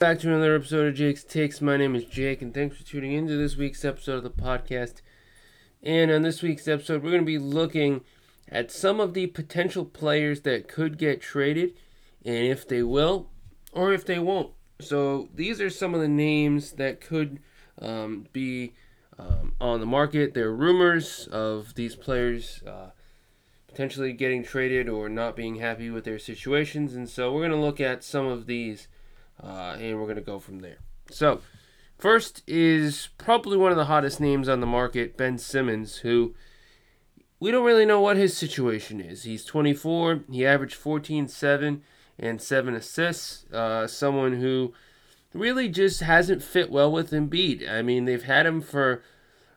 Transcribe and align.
Back 0.00 0.20
to 0.20 0.28
another 0.28 0.54
episode 0.56 0.86
of 0.86 0.94
Jake's 0.94 1.24
Takes. 1.24 1.60
My 1.60 1.76
name 1.76 1.94
is 1.94 2.06
Jake, 2.06 2.40
and 2.40 2.54
thanks 2.54 2.78
for 2.78 2.84
tuning 2.84 3.12
into 3.12 3.36
this 3.36 3.58
week's 3.58 3.84
episode 3.84 4.14
of 4.14 4.22
the 4.22 4.30
podcast. 4.30 5.02
And 5.82 6.10
on 6.10 6.22
this 6.22 6.40
week's 6.40 6.66
episode, 6.66 7.02
we're 7.02 7.10
going 7.10 7.20
to 7.20 7.26
be 7.26 7.36
looking 7.36 8.00
at 8.48 8.70
some 8.70 8.98
of 8.98 9.12
the 9.12 9.26
potential 9.26 9.84
players 9.84 10.40
that 10.40 10.68
could 10.68 10.96
get 10.96 11.20
traded, 11.20 11.74
and 12.24 12.46
if 12.46 12.66
they 12.66 12.82
will, 12.82 13.28
or 13.72 13.92
if 13.92 14.06
they 14.06 14.18
won't. 14.18 14.52
So 14.80 15.28
these 15.34 15.60
are 15.60 15.68
some 15.68 15.92
of 15.92 16.00
the 16.00 16.08
names 16.08 16.72
that 16.72 17.02
could 17.02 17.38
um, 17.78 18.26
be 18.32 18.72
um, 19.18 19.52
on 19.60 19.80
the 19.80 19.86
market. 19.86 20.32
There 20.32 20.48
are 20.48 20.56
rumors 20.56 21.28
of 21.30 21.74
these 21.74 21.94
players 21.94 22.62
uh, 22.66 22.92
potentially 23.68 24.14
getting 24.14 24.44
traded 24.44 24.88
or 24.88 25.10
not 25.10 25.36
being 25.36 25.56
happy 25.56 25.90
with 25.90 26.04
their 26.04 26.18
situations, 26.18 26.94
and 26.94 27.06
so 27.06 27.30
we're 27.30 27.46
going 27.46 27.50
to 27.50 27.58
look 27.58 27.82
at 27.82 28.02
some 28.02 28.24
of 28.24 28.46
these 28.46 28.88
uh, 29.42 29.76
and 29.78 29.98
we're 29.98 30.06
going 30.06 30.16
to 30.16 30.22
go 30.22 30.38
from 30.38 30.60
there. 30.60 30.78
So, 31.10 31.40
first 31.98 32.42
is 32.46 33.08
probably 33.18 33.56
one 33.56 33.70
of 33.70 33.76
the 33.76 33.86
hottest 33.86 34.20
names 34.20 34.48
on 34.48 34.60
the 34.60 34.66
market, 34.66 35.16
Ben 35.16 35.38
Simmons, 35.38 35.98
who 35.98 36.34
we 37.38 37.50
don't 37.50 37.64
really 37.64 37.86
know 37.86 38.00
what 38.00 38.16
his 38.16 38.36
situation 38.36 39.00
is. 39.00 39.24
He's 39.24 39.44
24, 39.44 40.24
he 40.30 40.46
averaged 40.46 40.74
14, 40.74 41.28
7, 41.28 41.82
and 42.18 42.40
7 42.40 42.74
assists. 42.74 43.50
Uh, 43.50 43.86
someone 43.86 44.40
who 44.40 44.74
really 45.32 45.68
just 45.68 46.00
hasn't 46.00 46.42
fit 46.42 46.70
well 46.70 46.92
with 46.92 47.12
Embiid. 47.12 47.68
I 47.68 47.82
mean, 47.82 48.04
they've 48.04 48.22
had 48.22 48.46
him 48.46 48.60
for 48.60 49.02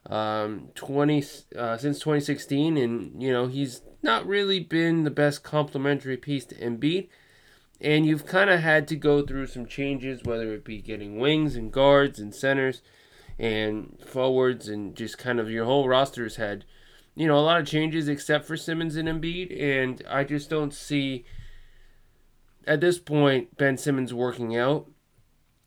um, 0.06 0.70
20 0.76 1.24
uh, 1.58 1.78
since 1.78 2.00
2016, 2.00 2.78
and 2.78 3.22
you 3.22 3.32
know 3.32 3.48
he's 3.48 3.82
not 4.02 4.26
really 4.26 4.60
been 4.60 5.04
the 5.04 5.12
best 5.12 5.44
complementary 5.44 6.18
piece 6.18 6.46
to 6.46 6.56
Embiid 6.56 7.08
and 7.82 8.06
you've 8.06 8.26
kind 8.26 8.50
of 8.50 8.60
had 8.62 8.88
to 8.88 8.96
go 8.96 9.22
through 9.22 9.48
some 9.48 9.66
changes, 9.66 10.24
whether 10.24 10.54
it 10.54 10.64
be 10.64 10.82
getting 10.82 11.20
wings 11.20 11.56
and 11.56 11.72
guards 11.72 12.20
and 12.20 12.34
centers 12.34 12.82
and 13.38 13.98
forwards, 14.06 14.68
and 14.68 14.96
just 14.96 15.18
kind 15.18 15.40
of 15.40 15.50
your 15.50 15.66
whole 15.66 15.88
roster's 15.88 16.38
had, 16.38 16.66
you 17.16 17.28
know, 17.28 17.38
a 17.38 17.42
lot 17.42 17.60
of 17.60 17.68
changes 17.68 18.08
except 18.08 18.46
for 18.46 18.56
Simmons 18.56 18.96
and 18.96 19.10
Embiid, 19.10 19.60
and 19.62 20.02
I 20.10 20.24
just 20.24 20.50
don't 20.50 20.74
see 20.74 21.26
at 22.66 22.82
this 22.82 23.00
point 23.00 23.58
Ben 23.58 23.78
Simmons 23.78 24.14
working 24.14 24.56
out. 24.56 24.90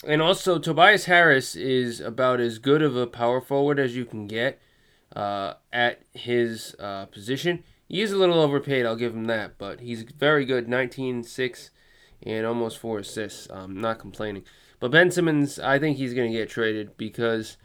And 0.07 0.23
also, 0.23 0.59
Tobias 0.59 1.07
Harris 1.07 1.57
is 1.57 2.01
about 2.01 2.41
as 2.41 2.59
good 2.59 2.83
of 2.83 2.97
a 2.97 3.07
power 3.07 3.41
forward 3.41 3.79
as 3.79 3.97
you 3.97 4.05
can 4.05 4.27
get 4.27 4.61
uh, 5.15 5.55
at 5.73 6.03
his 6.13 6.77
uh, 6.79 7.07
position. 7.07 7.65
He 7.89 8.03
is 8.03 8.13
a 8.13 8.17
little 8.17 8.41
overpaid, 8.41 8.85
I'll 8.85 8.97
give 8.97 9.15
him 9.15 9.27
that, 9.27 9.59
but 9.59 9.81
he's 9.81 10.03
very 10.03 10.45
good 10.45 10.69
19 10.69 11.23
6 11.23 11.71
and 12.23 12.47
almost 12.47 12.79
four 12.79 12.99
assists. 12.99 13.49
I'm 13.51 13.81
not 13.81 13.99
complaining. 13.99 14.45
But 14.81 14.91
Ben 14.91 15.11
Simmons, 15.11 15.59
I 15.59 15.79
think 15.79 15.97
he's 15.97 16.15
going 16.15 16.31
to 16.31 16.39
get 16.39 16.51
traded 16.51 16.97
because, 16.97 17.57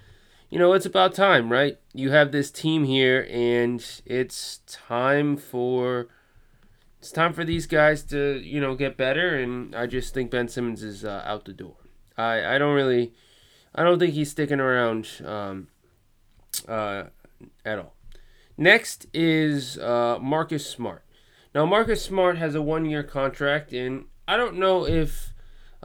you 0.49 0.57
know, 0.57 0.73
it's 0.73 0.85
about 0.85 1.13
time, 1.13 1.51
right? 1.51 1.77
You 1.93 2.11
have 2.11 2.31
this 2.31 2.51
team 2.51 2.85
here, 2.85 3.27
and 3.29 3.83
it's 4.05 4.59
time 4.67 5.37
for 5.37 6.07
it's 6.99 7.11
time 7.11 7.33
for 7.33 7.43
these 7.43 7.65
guys 7.65 8.03
to, 8.03 8.39
you 8.43 8.61
know, 8.61 8.75
get 8.75 8.95
better. 8.95 9.35
And 9.35 9.75
I 9.75 9.87
just 9.87 10.13
think 10.13 10.31
Ben 10.31 10.47
Simmons 10.47 10.83
is 10.83 11.03
uh, 11.03 11.23
out 11.25 11.45
the 11.45 11.53
door. 11.53 11.75
I 12.17 12.55
I 12.55 12.57
don't 12.57 12.75
really, 12.75 13.13
I 13.75 13.83
don't 13.83 13.99
think 13.99 14.13
he's 14.13 14.31
sticking 14.31 14.59
around 14.59 15.09
um, 15.25 15.67
uh, 16.67 17.05
at 17.65 17.79
all. 17.79 17.95
Next 18.57 19.07
is 19.13 19.77
uh, 19.79 20.19
Marcus 20.21 20.65
Smart. 20.65 21.03
Now 21.53 21.65
Marcus 21.65 22.03
Smart 22.03 22.37
has 22.37 22.55
a 22.55 22.61
one-year 22.61 23.03
contract, 23.03 23.73
and 23.73 24.05
I 24.31 24.37
don't 24.37 24.55
know 24.55 24.87
if 24.87 25.33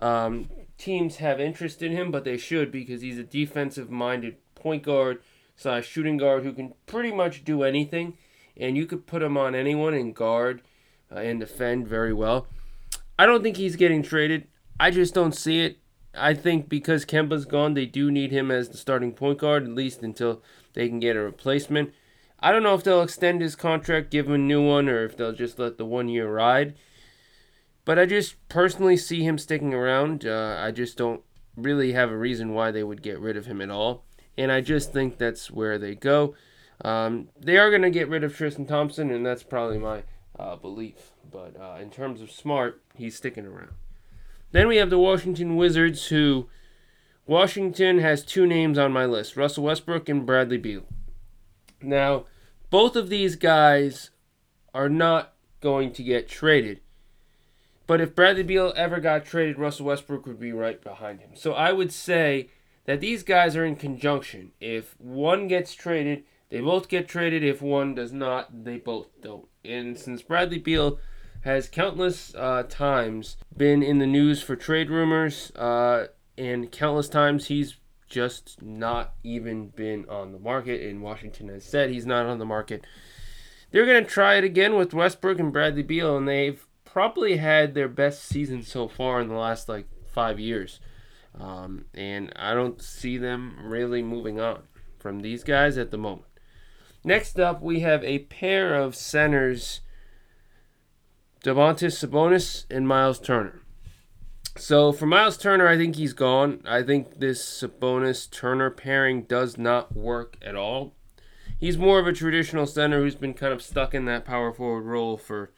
um, 0.00 0.48
teams 0.78 1.16
have 1.16 1.41
interest 1.41 1.83
in 1.83 1.91
him, 1.91 2.12
but 2.12 2.22
they 2.22 2.36
should 2.36 2.70
because 2.70 3.00
he's 3.00 3.19
a 3.19 3.25
defensive 3.25 3.91
minded 3.91 4.36
point 4.55 4.84
guard 4.84 5.20
slash 5.56 5.88
shooting 5.88 6.16
guard 6.16 6.44
who 6.44 6.53
can 6.53 6.75
pretty 6.86 7.11
much 7.11 7.42
do 7.42 7.64
anything, 7.64 8.16
and 8.56 8.77
you 8.77 8.86
could 8.86 9.05
put 9.05 9.20
him 9.20 9.37
on 9.37 9.56
anyone 9.56 9.94
and 9.94 10.15
guard 10.15 10.62
uh, 11.10 11.16
and 11.16 11.41
defend 11.41 11.88
very 11.88 12.12
well. 12.12 12.47
I 13.19 13.26
don't 13.26 13.43
think 13.43 13.56
he's 13.56 13.75
getting 13.75 14.04
traded. 14.04 14.47
I 14.78 14.93
just 14.93 15.12
don't 15.12 15.34
see 15.34 15.65
it. 15.65 15.78
I 16.15 16.32
think 16.32 16.69
because 16.69 17.04
Kemba's 17.04 17.47
gone, 17.47 17.75
they 17.75 17.87
do 17.87 18.12
need 18.12 18.31
him 18.31 18.53
as 18.53 18.69
the 18.69 18.78
starting 18.78 19.10
point 19.10 19.38
guard, 19.38 19.65
at 19.65 19.70
least 19.70 20.03
until 20.03 20.41
they 20.75 20.88
can 20.88 21.00
get 21.00 21.16
a 21.16 21.20
replacement. 21.20 21.93
I 22.38 22.53
don't 22.53 22.62
know 22.62 22.75
if 22.75 22.84
they'll 22.84 23.03
extend 23.03 23.41
his 23.41 23.56
contract, 23.56 24.12
give 24.12 24.28
him 24.28 24.34
a 24.34 24.38
new 24.38 24.65
one, 24.65 24.88
or 24.88 25.04
if 25.04 25.16
they'll 25.16 25.32
just 25.32 25.59
let 25.59 25.78
the 25.78 25.84
one 25.84 26.09
year 26.09 26.31
ride. 26.31 26.76
But 27.86 27.98
I 27.98 28.04
just 28.04 28.34
personally 28.48 28.98
see 28.98 29.22
him 29.22 29.38
sticking 29.38 29.72
around. 29.72 30.26
Uh, 30.26 30.56
I 30.58 30.72
just 30.72 30.98
don't 30.98 31.22
really 31.56 31.92
have 31.92 32.10
a 32.10 32.19
reason 32.19 32.52
why 32.52 32.72
they 32.72 32.82
would 32.82 33.00
get 33.00 33.20
rid 33.20 33.36
of 33.38 33.47
him 33.47 33.62
at 33.62 33.70
all. 33.70 34.04
And 34.36 34.52
I 34.52 34.60
just 34.60 34.92
think 34.92 35.16
that's 35.16 35.50
where 35.50 35.78
they 35.78 35.94
go. 35.94 36.34
Um, 36.84 37.28
they 37.41 37.56
are 37.56 37.70
going 37.70 37.82
to 37.82 37.91
get 37.91 38.08
rid 38.08 38.25
of 38.25 38.36
Tristan 38.36 38.66
Thompson, 38.66 39.10
and 39.10 39.25
that's 39.25 39.44
probably 39.44 39.78
my 39.78 40.02
uh, 40.38 40.56
belief. 40.56 41.12
But 41.30 41.58
uh, 41.58 41.78
in 41.80 41.91
terms 41.91 42.20
of 42.20 42.30
smart, 42.30 42.82
he's 42.96 43.16
sticking 43.16 43.46
around. 43.46 43.70
Then 44.50 44.66
we 44.69 44.76
have 44.76 44.91
the 44.91 44.98
Washington 44.98 45.56
Wizards, 45.56 46.08
who 46.08 46.48
Washington 47.25 48.00
has 48.00 48.25
two 48.25 48.46
names 48.46 48.78
on 48.78 48.92
my 48.92 49.06
list 49.06 49.36
Russell 49.36 49.64
Westbrook 49.64 50.08
and 50.08 50.26
Bradley 50.26 50.58
Beal. 50.58 50.82
Now, 51.80 52.25
both 52.69 52.96
of 52.96 53.08
these 53.08 53.36
guys 53.36 54.10
are 54.75 54.88
not 54.88 55.34
going 55.60 55.92
to 55.92 56.02
get 56.02 56.28
traded. 56.28 56.80
But 57.86 58.00
if 58.00 58.14
Bradley 58.14 58.42
Beal 58.42 58.72
ever 58.76 58.98
got 59.00 59.24
traded, 59.24 59.58
Russell 59.58 59.86
Westbrook 59.86 60.26
would 60.26 60.41
be 60.41 60.52
right 60.52 60.82
behind 60.82 61.20
him. 61.20 61.30
So 61.34 61.52
I 61.52 61.72
would 61.72 61.92
say 61.92 62.50
that 62.84 63.00
these 63.00 63.22
guys 63.22 63.56
are 63.56 63.64
in 63.64 63.76
conjunction. 63.76 64.52
If 64.60 64.98
one 65.00 65.47
gets 65.47 65.74
traded, 65.74 66.25
they 66.48 66.60
both 66.60 66.88
get 66.88 67.08
traded. 67.08 67.44
If 67.44 67.62
one 67.62 67.94
does 67.94 68.12
not, 68.12 68.64
they 68.64 68.78
both 68.78 69.08
don't. 69.20 69.46
And 69.64 69.98
since 69.98 70.22
Bradley 70.22 70.58
Beal 70.58 70.98
has 71.42 71.69
countless 71.69 72.34
uh, 72.34 72.64
times 72.69 73.36
been 73.56 73.82
in 73.82 73.98
the 73.98 74.06
news 74.06 74.42
for 74.42 74.56
trade 74.56 74.91
rumors, 74.91 75.52
uh, 75.54 76.08
and 76.36 76.72
countless 76.72 77.08
times 77.08 77.46
he's 77.46 77.76
just 78.08 78.62
not 78.62 79.14
even 79.22 79.69
been 79.69 80.08
on 80.08 80.32
the 80.32 80.38
market. 80.38 80.88
And 80.88 81.02
Washington 81.02 81.48
has 81.48 81.64
said 81.64 81.91
he's 81.91 82.06
not 82.06 82.26
on 82.26 82.38
the 82.38 82.44
market. 82.44 82.84
They're 83.70 83.86
going 83.86 84.04
to 84.04 84.10
try 84.10 84.36
it 84.36 84.44
again 84.44 84.76
with 84.76 84.94
Westbrook 84.94 85.38
and 85.38 85.52
Bradley 85.52 85.82
Beal, 85.82 86.16
and 86.16 86.26
they've 86.26 86.66
probably 86.96 87.36
had 87.36 87.74
their 87.74 87.88
best 87.88 88.24
season 88.24 88.62
so 88.62 88.88
far 88.88 89.20
in 89.20 89.28
the 89.28 89.34
last 89.34 89.68
like 89.68 89.86
five 90.06 90.40
years. 90.40 90.80
Um, 91.38 91.84
and 91.92 92.32
I 92.36 92.54
don't 92.54 92.80
see 92.80 93.18
them 93.18 93.58
really 93.64 94.02
moving 94.02 94.40
on 94.40 94.62
from 94.98 95.20
these 95.20 95.44
guys 95.44 95.76
at 95.76 95.90
the 95.90 95.98
moment. 95.98 96.24
Next 97.04 97.38
up, 97.38 97.60
we 97.60 97.80
have 97.80 98.02
a 98.02 98.20
pair 98.20 98.74
of 98.74 98.96
centers, 98.96 99.82
Domantas 101.44 102.02
Sabonis 102.02 102.64
and 102.70 102.88
Miles 102.88 103.20
Turner. 103.20 103.60
So 104.56 104.90
for 104.90 105.04
Miles 105.04 105.36
Turner, 105.36 105.68
I 105.68 105.76
think 105.76 105.96
he's 105.96 106.14
gone. 106.14 106.62
I 106.64 106.82
think 106.82 107.20
this 107.20 107.44
Sabonis 107.44 108.30
Turner 108.30 108.70
pairing 108.70 109.24
does 109.24 109.58
not 109.58 109.94
work 109.94 110.38
at 110.40 110.56
all. 110.56 110.94
He's 111.60 111.76
more 111.76 111.98
of 111.98 112.06
a 112.06 112.14
traditional 112.14 112.64
center 112.64 113.02
who's 113.02 113.16
been 113.16 113.34
kind 113.34 113.52
of 113.52 113.60
stuck 113.60 113.94
in 113.94 114.06
that 114.06 114.24
power 114.24 114.50
forward 114.50 114.84
role 114.86 115.18
for 115.18 115.52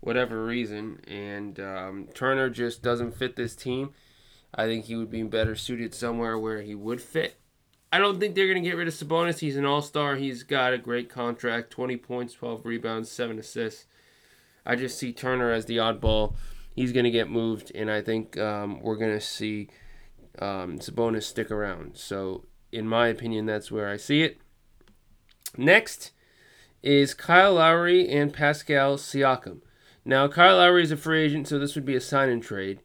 whatever 0.00 0.44
reason, 0.44 1.00
and 1.06 1.58
um, 1.60 2.08
Turner 2.14 2.50
just 2.50 2.82
doesn't 2.82 3.16
fit 3.16 3.36
this 3.36 3.56
team. 3.56 3.90
I 4.54 4.66
think 4.66 4.86
he 4.86 4.96
would 4.96 5.10
be 5.10 5.22
better 5.22 5.54
suited 5.54 5.94
somewhere 5.94 6.38
where 6.38 6.62
he 6.62 6.74
would 6.74 7.00
fit. 7.00 7.36
I 7.92 7.98
don't 7.98 8.18
think 8.18 8.34
they're 8.34 8.46
going 8.46 8.62
to 8.62 8.68
get 8.68 8.76
rid 8.76 8.88
of 8.88 8.94
Sabonis. 8.94 9.38
He's 9.38 9.56
an 9.56 9.64
all 9.64 9.82
star. 9.82 10.16
He's 10.16 10.42
got 10.42 10.72
a 10.72 10.78
great 10.78 11.08
contract 11.08 11.70
20 11.70 11.96
points, 11.98 12.34
12 12.34 12.66
rebounds, 12.66 13.10
7 13.10 13.38
assists. 13.38 13.86
I 14.64 14.74
just 14.74 14.98
see 14.98 15.12
Turner 15.12 15.52
as 15.52 15.66
the 15.66 15.76
oddball. 15.76 16.34
He's 16.74 16.92
going 16.92 17.04
to 17.04 17.10
get 17.10 17.30
moved, 17.30 17.72
and 17.74 17.90
I 17.90 18.02
think 18.02 18.36
um, 18.38 18.80
we're 18.80 18.96
going 18.96 19.14
to 19.14 19.20
see 19.20 19.68
um, 20.40 20.78
Sabonis 20.78 21.22
stick 21.22 21.50
around. 21.50 21.96
So, 21.96 22.44
in 22.72 22.86
my 22.86 23.08
opinion, 23.08 23.46
that's 23.46 23.70
where 23.70 23.88
I 23.88 23.96
see 23.96 24.22
it. 24.22 24.38
Next 25.56 26.10
is 26.82 27.14
Kyle 27.14 27.54
Lowry 27.54 28.08
and 28.08 28.32
Pascal 28.32 28.96
Siakam. 28.96 29.60
Now, 30.08 30.28
Kyle 30.28 30.58
Lowry 30.58 30.84
is 30.84 30.92
a 30.92 30.96
free 30.96 31.24
agent, 31.24 31.48
so 31.48 31.58
this 31.58 31.74
would 31.74 31.84
be 31.84 31.96
a 31.96 32.00
sign 32.00 32.28
and 32.28 32.40
trade. 32.40 32.80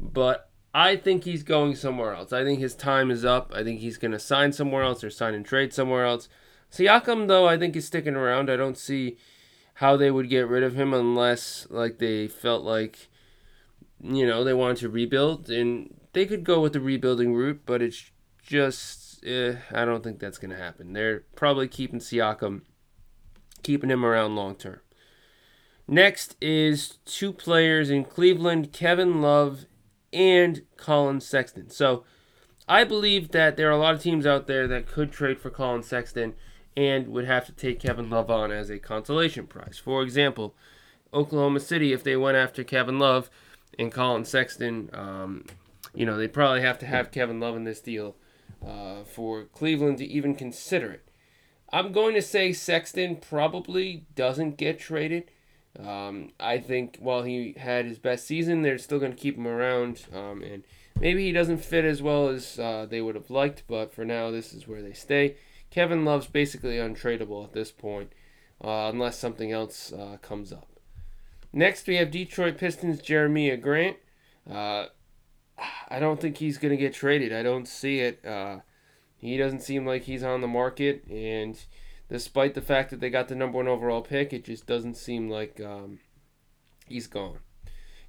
But 0.00 0.48
I 0.72 0.96
think 0.96 1.24
he's 1.24 1.42
going 1.42 1.76
somewhere 1.76 2.14
else. 2.14 2.32
I 2.32 2.42
think 2.42 2.58
his 2.58 2.74
time 2.74 3.10
is 3.10 3.22
up. 3.22 3.52
I 3.54 3.62
think 3.62 3.80
he's 3.80 3.98
going 3.98 4.12
to 4.12 4.18
sign 4.18 4.50
somewhere 4.50 4.82
else 4.82 5.04
or 5.04 5.10
sign 5.10 5.34
and 5.34 5.44
trade 5.44 5.74
somewhere 5.74 6.06
else. 6.06 6.26
Siakam, 6.72 7.28
though, 7.28 7.46
I 7.46 7.58
think 7.58 7.76
is 7.76 7.84
sticking 7.84 8.16
around. 8.16 8.48
I 8.48 8.56
don't 8.56 8.78
see 8.78 9.18
how 9.74 9.98
they 9.98 10.10
would 10.10 10.30
get 10.30 10.48
rid 10.48 10.62
of 10.62 10.74
him 10.74 10.94
unless, 10.94 11.66
like, 11.68 11.98
they 11.98 12.28
felt 12.28 12.64
like, 12.64 13.08
you 14.02 14.26
know, 14.26 14.42
they 14.42 14.54
wanted 14.54 14.78
to 14.78 14.88
rebuild. 14.88 15.50
And 15.50 15.94
they 16.14 16.24
could 16.24 16.44
go 16.44 16.60
with 16.60 16.72
the 16.72 16.80
rebuilding 16.80 17.34
route, 17.34 17.60
but 17.66 17.82
it's 17.82 18.10
just, 18.42 19.22
eh, 19.26 19.56
I 19.70 19.84
don't 19.84 20.02
think 20.02 20.18
that's 20.18 20.38
going 20.38 20.50
to 20.52 20.56
happen. 20.56 20.94
They're 20.94 21.24
probably 21.36 21.68
keeping 21.68 22.00
Siakam, 22.00 22.62
keeping 23.62 23.90
him 23.90 24.02
around 24.02 24.34
long 24.34 24.54
term. 24.54 24.80
Next 25.86 26.36
is 26.40 26.98
two 27.04 27.32
players 27.32 27.90
in 27.90 28.04
Cleveland, 28.04 28.72
Kevin 28.72 29.20
Love 29.20 29.66
and 30.12 30.62
Collin 30.76 31.20
Sexton. 31.20 31.68
So 31.70 32.04
I 32.66 32.84
believe 32.84 33.32
that 33.32 33.56
there 33.56 33.68
are 33.68 33.72
a 33.72 33.78
lot 33.78 33.94
of 33.94 34.02
teams 34.02 34.26
out 34.26 34.46
there 34.46 34.66
that 34.66 34.86
could 34.86 35.12
trade 35.12 35.38
for 35.38 35.50
Collin 35.50 35.82
Sexton 35.82 36.34
and 36.76 37.08
would 37.08 37.26
have 37.26 37.44
to 37.46 37.52
take 37.52 37.80
Kevin 37.80 38.08
Love 38.08 38.30
on 38.30 38.50
as 38.50 38.70
a 38.70 38.78
consolation 38.78 39.46
prize. 39.46 39.78
For 39.82 40.02
example, 40.02 40.54
Oklahoma 41.12 41.60
City, 41.60 41.92
if 41.92 42.02
they 42.02 42.16
went 42.16 42.36
after 42.36 42.64
Kevin 42.64 42.98
Love 42.98 43.28
and 43.78 43.92
Collin 43.92 44.24
Sexton, 44.24 44.90
um, 44.92 45.44
you 45.94 46.06
know, 46.06 46.16
they'd 46.16 46.32
probably 46.32 46.62
have 46.62 46.78
to 46.78 46.86
have 46.86 47.10
Kevin 47.10 47.40
Love 47.40 47.56
in 47.56 47.64
this 47.64 47.80
deal 47.80 48.16
uh, 48.66 49.04
for 49.04 49.44
Cleveland 49.44 49.98
to 49.98 50.06
even 50.06 50.34
consider 50.34 50.90
it. 50.90 51.08
I'm 51.70 51.92
going 51.92 52.14
to 52.14 52.22
say 52.22 52.52
Sexton 52.52 53.16
probably 53.16 54.06
doesn't 54.14 54.56
get 54.56 54.78
traded. 54.78 55.30
Um, 55.78 56.30
I 56.38 56.58
think 56.58 56.98
while 57.00 57.22
he 57.22 57.54
had 57.56 57.86
his 57.86 57.98
best 57.98 58.26
season, 58.26 58.62
they're 58.62 58.78
still 58.78 58.98
going 58.98 59.12
to 59.12 59.18
keep 59.18 59.36
him 59.36 59.46
around. 59.46 60.06
Um, 60.14 60.42
and 60.42 60.62
maybe 61.00 61.24
he 61.24 61.32
doesn't 61.32 61.58
fit 61.58 61.84
as 61.84 62.00
well 62.00 62.28
as 62.28 62.58
uh, 62.58 62.86
they 62.88 63.00
would 63.00 63.14
have 63.14 63.30
liked, 63.30 63.64
but 63.66 63.92
for 63.92 64.04
now, 64.04 64.30
this 64.30 64.52
is 64.52 64.68
where 64.68 64.82
they 64.82 64.92
stay. 64.92 65.36
Kevin 65.70 66.04
Love's 66.04 66.28
basically 66.28 66.76
untradeable 66.76 67.44
at 67.44 67.52
this 67.52 67.72
point, 67.72 68.12
uh, 68.62 68.88
unless 68.92 69.18
something 69.18 69.50
else 69.50 69.92
uh, 69.92 70.18
comes 70.22 70.52
up. 70.52 70.68
Next, 71.52 71.86
we 71.86 71.96
have 71.96 72.10
Detroit 72.10 72.58
Pistons 72.58 73.00
Jeremiah 73.00 73.56
Grant. 73.56 73.96
Uh, 74.48 74.86
I 75.88 75.98
don't 75.98 76.20
think 76.20 76.38
he's 76.38 76.58
going 76.58 76.70
to 76.70 76.76
get 76.76 76.94
traded. 76.94 77.32
I 77.32 77.42
don't 77.42 77.66
see 77.66 78.00
it. 78.00 78.24
Uh, 78.24 78.58
he 79.16 79.36
doesn't 79.36 79.62
seem 79.62 79.86
like 79.86 80.02
he's 80.02 80.22
on 80.22 80.40
the 80.40 80.48
market, 80.48 81.04
and 81.08 81.58
despite 82.08 82.54
the 82.54 82.62
fact 82.62 82.90
that 82.90 83.00
they 83.00 83.10
got 83.10 83.28
the 83.28 83.34
number 83.34 83.56
one 83.56 83.68
overall 83.68 84.02
pick, 84.02 84.32
it 84.32 84.44
just 84.44 84.66
doesn't 84.66 84.96
seem 84.96 85.28
like 85.28 85.60
um, 85.60 86.00
he's 86.86 87.06
gone. 87.06 87.38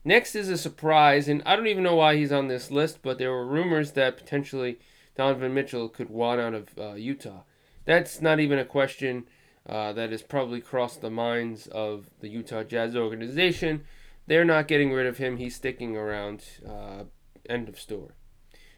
Next 0.04 0.36
is 0.36 0.50
a 0.50 0.58
surprise, 0.58 1.28
and 1.28 1.42
I 1.46 1.56
don't 1.56 1.68
even 1.68 1.84
know 1.84 1.96
why 1.96 2.16
he's 2.16 2.32
on 2.32 2.48
this 2.48 2.70
list, 2.70 3.00
but 3.02 3.18
there 3.18 3.32
were 3.32 3.46
rumors 3.46 3.94
that 3.94 4.18
potentially 4.18 4.78
Donovan 5.16 5.54
Mitchell 5.54 5.90
could 5.90 6.10
want 6.10 6.40
out 6.40 6.54
of 6.54 6.70
uh, 6.78 6.94
Utah. 6.94 7.44
That's 7.86 8.22
not 8.22 8.40
even 8.40 8.60
a 8.60 8.66
question 8.66 9.26
uh, 9.68 9.94
that 9.94 10.12
has 10.12 10.22
probably 10.22 10.62
crossed 10.62 11.02
the 11.02 11.10
minds 11.10 11.68
of 11.68 12.10
the 12.20 12.30
Utah 12.30 12.64
Jazz 12.64 12.96
organization. 12.96 13.84
They're 14.28 14.46
not 14.46 14.68
getting 14.68 14.92
rid 14.92 15.08
of 15.08 15.18
him. 15.18 15.38
He's 15.38 15.56
sticking 15.56 15.96
around. 15.96 16.44
Uh, 16.68 17.06
end 17.50 17.70
of 17.70 17.80
story. 17.80 18.14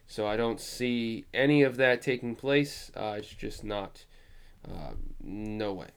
So 0.05 0.25
I 0.25 0.37
don't 0.37 0.61
see 0.61 1.25
any 1.33 1.63
of 1.63 1.77
that 1.77 2.01
taking 2.01 2.35
place. 2.35 2.91
Uh, 2.95 3.15
it's 3.17 3.29
just 3.29 3.63
not. 3.63 4.05
Uh, 4.69 4.93
no 5.21 5.73
way. 5.73 5.87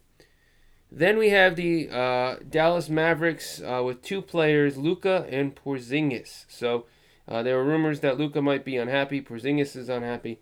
Then 0.92 1.18
we 1.18 1.30
have 1.30 1.54
the 1.56 1.88
uh, 1.88 2.36
Dallas 2.48 2.88
Mavericks 2.88 3.60
uh, 3.60 3.82
with 3.84 4.02
two 4.02 4.20
players, 4.20 4.76
Luka 4.76 5.26
and 5.30 5.54
Porzingis. 5.54 6.46
So 6.48 6.86
uh, 7.28 7.42
there 7.42 7.56
were 7.56 7.64
rumors 7.64 8.00
that 8.00 8.18
Luka 8.18 8.42
might 8.42 8.64
be 8.64 8.76
unhappy. 8.76 9.20
Porzingis 9.20 9.76
is 9.76 9.88
unhappy. 9.88 10.40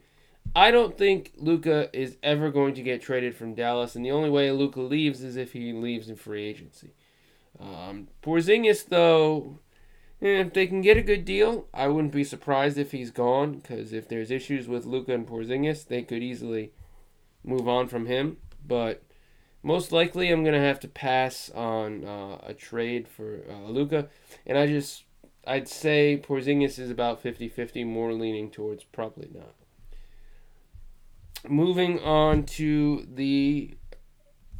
I 0.57 0.71
don't 0.71 0.97
think 0.97 1.33
Luka 1.37 1.91
is 1.93 2.17
ever 2.23 2.51
going 2.51 2.73
to 2.75 2.83
get 2.83 3.03
traded 3.03 3.35
from 3.35 3.55
Dallas, 3.55 3.95
and 3.95 4.05
the 4.05 4.11
only 4.11 4.31
way 4.31 4.51
Luka 4.51 4.81
leaves 4.81 5.23
is 5.23 5.37
if 5.37 5.53
he 5.53 5.75
leaves 5.75 6.09
in 6.09 6.17
free 6.17 6.45
agency. 6.45 6.95
Um, 7.61 8.09
Porzingis, 8.23 8.87
though, 8.87 9.59
eh, 10.23 10.41
if 10.41 10.55
they 10.55 10.67
can 10.67 10.81
get 10.81 10.97
a 10.97 11.03
good 11.03 11.27
deal, 11.27 11.67
I 11.75 11.89
wouldn't 11.89 12.15
be 12.15 12.25
surprised 12.25 12.79
if 12.79 12.93
he's 12.93 13.11
gone. 13.11 13.59
Because 13.59 13.93
if 13.93 14.09
there's 14.09 14.31
issues 14.31 14.67
with 14.67 14.87
Luka 14.87 15.13
and 15.13 15.27
Porzingis, 15.27 15.87
they 15.87 16.03
could 16.03 16.23
easily 16.23 16.73
move 17.49 17.69
on 17.69 17.89
from 17.89 18.07
him. 18.07 18.37
But 18.67 19.03
most 19.63 19.93
likely, 19.93 20.31
I'm 20.31 20.45
gonna 20.45 20.61
have 20.61 20.81
to 20.81 20.89
pass 20.89 21.51
on 21.51 22.05
uh, 22.05 22.39
a 22.45 22.55
trade 22.55 23.09
for 23.09 23.41
uh, 23.51 23.69
Luka, 23.69 24.09
and 24.47 24.59
I 24.59 24.67
just 24.67 25.05
I'd 25.47 25.69
say 25.69 26.21
Porzingis 26.23 26.79
is 26.79 26.91
about 26.91 27.23
50-50, 27.23 27.87
more 27.87 28.13
leaning 28.13 28.51
towards 28.51 28.85
probably 28.85 29.31
not 29.33 29.55
moving 31.47 32.01
on 32.01 32.45
to 32.45 33.07
the 33.13 33.77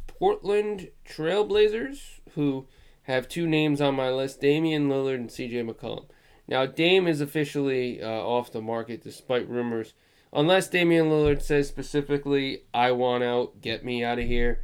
Portland 0.07 0.89
Trailblazers, 1.07 2.19
who 2.33 2.67
have 3.03 3.27
two 3.27 3.47
names 3.47 3.81
on 3.81 3.95
my 3.95 4.09
list 4.09 4.41
Damian 4.41 4.87
Lillard 4.87 5.15
and 5.15 5.29
CJ 5.29 5.69
McCollum. 5.69 6.05
Now, 6.47 6.65
Dame 6.65 7.07
is 7.07 7.21
officially 7.21 8.01
uh, 8.01 8.07
off 8.07 8.51
the 8.51 8.61
market 8.61 9.03
despite 9.03 9.49
rumors. 9.49 9.93
Unless 10.31 10.69
Damian 10.69 11.07
Lillard 11.07 11.41
says 11.41 11.67
specifically, 11.67 12.63
I 12.73 12.91
want 12.91 13.23
out, 13.23 13.61
get 13.61 13.83
me 13.83 14.03
out 14.03 14.19
of 14.19 14.25
here, 14.25 14.61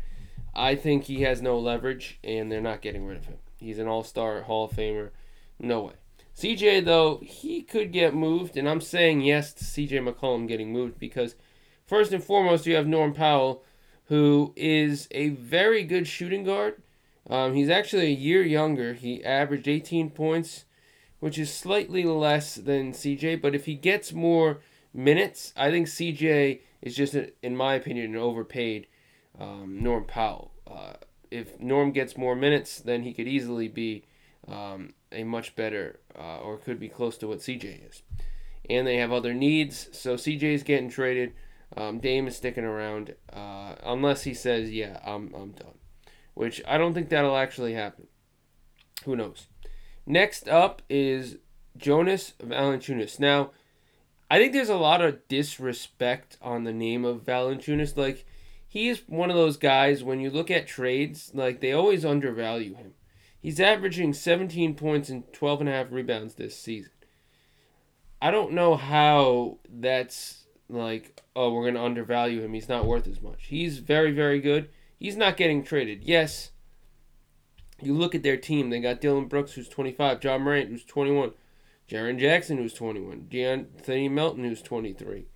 I 0.53 0.75
think 0.75 1.05
he 1.05 1.21
has 1.21 1.41
no 1.41 1.57
leverage 1.57 2.19
and 2.23 2.51
they're 2.51 2.61
not 2.61 2.81
getting 2.81 3.05
rid 3.05 3.17
of 3.17 3.25
him. 3.25 3.37
He's 3.57 3.79
an 3.79 3.87
all 3.87 4.03
star 4.03 4.41
Hall 4.43 4.65
of 4.65 4.71
Famer. 4.71 5.09
No 5.59 5.81
way. 5.81 5.93
CJ, 6.37 6.85
though, 6.85 7.21
he 7.23 7.61
could 7.61 7.93
get 7.93 8.13
moved, 8.13 8.57
and 8.57 8.67
I'm 8.67 8.81
saying 8.81 9.21
yes 9.21 9.53
to 9.53 9.63
CJ 9.63 10.05
McCollum 10.05 10.49
getting 10.49 10.73
moved 10.73 10.99
because 10.99 11.35
First 11.85 12.11
and 12.13 12.23
foremost, 12.23 12.65
you 12.65 12.75
have 12.75 12.87
Norm 12.87 13.13
Powell, 13.13 13.63
who 14.05 14.53
is 14.55 15.07
a 15.11 15.29
very 15.29 15.83
good 15.83 16.07
shooting 16.07 16.43
guard. 16.43 16.81
Um, 17.29 17.53
he's 17.53 17.69
actually 17.69 18.07
a 18.07 18.09
year 18.09 18.41
younger. 18.41 18.93
He 18.93 19.23
averaged 19.23 19.67
18 19.67 20.09
points, 20.09 20.65
which 21.19 21.37
is 21.37 21.53
slightly 21.53 22.03
less 22.03 22.55
than 22.55 22.91
CJ. 22.91 23.39
But 23.39 23.53
if 23.53 23.65
he 23.65 23.75
gets 23.75 24.13
more 24.13 24.61
minutes, 24.95 25.53
I 25.55 25.69
think 25.69 25.87
CJ 25.87 26.61
is 26.81 26.95
just, 26.95 27.13
a, 27.13 27.31
in 27.43 27.55
my 27.55 27.75
opinion, 27.75 28.11
an 28.11 28.17
overpaid 28.17 28.87
um, 29.39 29.79
Norm 29.81 30.05
Powell. 30.05 30.51
Uh, 30.65 30.93
if 31.29 31.59
Norm 31.59 31.91
gets 31.91 32.17
more 32.17 32.35
minutes, 32.35 32.79
then 32.79 33.03
he 33.03 33.13
could 33.13 33.27
easily 33.27 33.67
be 33.67 34.05
um, 34.47 34.93
a 35.11 35.23
much 35.23 35.55
better, 35.55 35.99
uh, 36.17 36.39
or 36.39 36.57
could 36.57 36.79
be 36.79 36.89
close 36.89 37.17
to 37.17 37.27
what 37.27 37.39
CJ 37.39 37.89
is. 37.89 38.01
And 38.69 38.87
they 38.87 38.97
have 38.97 39.11
other 39.11 39.33
needs, 39.33 39.89
so 39.91 40.15
CJ 40.15 40.43
is 40.43 40.63
getting 40.63 40.89
traded. 40.89 41.33
Um, 41.75 41.99
Dame 41.99 42.27
is 42.27 42.37
sticking 42.37 42.63
around 42.63 43.15
uh, 43.31 43.75
unless 43.83 44.23
he 44.23 44.33
says, 44.33 44.71
"Yeah, 44.71 44.99
I'm 45.05 45.33
I'm 45.35 45.51
done," 45.51 45.77
which 46.33 46.61
I 46.67 46.77
don't 46.77 46.93
think 46.93 47.09
that'll 47.09 47.37
actually 47.37 47.73
happen. 47.73 48.07
Who 49.03 49.15
knows? 49.15 49.47
Next 50.05 50.47
up 50.47 50.81
is 50.89 51.37
Jonas 51.77 52.33
Valanciunas. 52.41 53.19
Now, 53.19 53.51
I 54.29 54.39
think 54.39 54.53
there's 54.53 54.69
a 54.69 54.75
lot 54.75 55.01
of 55.01 55.27
disrespect 55.27 56.37
on 56.41 56.63
the 56.63 56.73
name 56.73 57.05
of 57.05 57.25
Valanciunas. 57.25 57.95
Like, 57.95 58.25
he 58.67 58.89
is 58.89 59.03
one 59.07 59.29
of 59.29 59.35
those 59.35 59.57
guys 59.57 60.03
when 60.03 60.19
you 60.19 60.29
look 60.29 60.51
at 60.51 60.67
trades, 60.67 61.31
like 61.33 61.61
they 61.61 61.71
always 61.71 62.03
undervalue 62.03 62.75
him. 62.75 62.93
He's 63.39 63.59
averaging 63.59 64.13
17 64.13 64.73
points 64.75 65.09
and 65.09 65.31
12 65.31 65.61
and 65.61 65.69
a 65.69 65.71
half 65.71 65.91
rebounds 65.91 66.33
this 66.33 66.57
season. 66.57 66.91
I 68.21 68.31
don't 68.31 68.53
know 68.53 68.75
how 68.75 69.59
that's 69.69 70.45
like, 70.67 71.21
oh, 71.35 71.53
we're 71.53 71.61
going 71.61 71.75
to 71.75 71.83
undervalue 71.83 72.41
him. 72.41 72.53
He's 72.53 72.67
not 72.67 72.85
worth 72.85 73.07
as 73.07 73.21
much. 73.21 73.45
He's 73.47 73.77
very, 73.77 74.11
very 74.11 74.41
good. 74.41 74.69
He's 74.97 75.15
not 75.15 75.37
getting 75.37 75.63
traded. 75.63 76.03
Yes, 76.03 76.51
you 77.81 77.93
look 77.93 78.15
at 78.15 78.23
their 78.23 78.37
team. 78.37 78.71
They 78.71 78.79
got 78.79 78.99
Dillon 78.99 79.27
Brooks, 79.27 79.53
who's 79.53 79.69
25, 79.69 80.19
John 80.21 80.41
Morant, 80.41 80.69
who's 80.69 80.83
21, 80.83 81.31
Jaren 81.89 82.19
Jackson, 82.19 82.57
who's 82.57 82.73
21, 82.73 83.27
De'Anthony 83.29 84.09
Melton, 84.09 84.43
who's 84.43 84.61
23, 84.61 85.27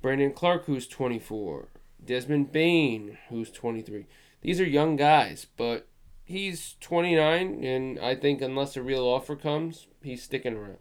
Brandon 0.00 0.32
Clarke, 0.32 0.64
who's 0.64 0.86
24, 0.86 1.68
Desmond 2.04 2.52
Bane, 2.52 3.18
who's 3.28 3.50
23. 3.50 4.06
These 4.40 4.60
are 4.60 4.66
young 4.66 4.96
guys, 4.96 5.46
but 5.56 5.86
he's 6.24 6.76
29, 6.80 7.62
and 7.64 7.98
I 7.98 8.14
think 8.14 8.40
unless 8.40 8.76
a 8.76 8.82
real 8.82 9.04
offer 9.04 9.36
comes, 9.36 9.88
he's 10.02 10.22
sticking 10.22 10.56
around. 10.56 10.78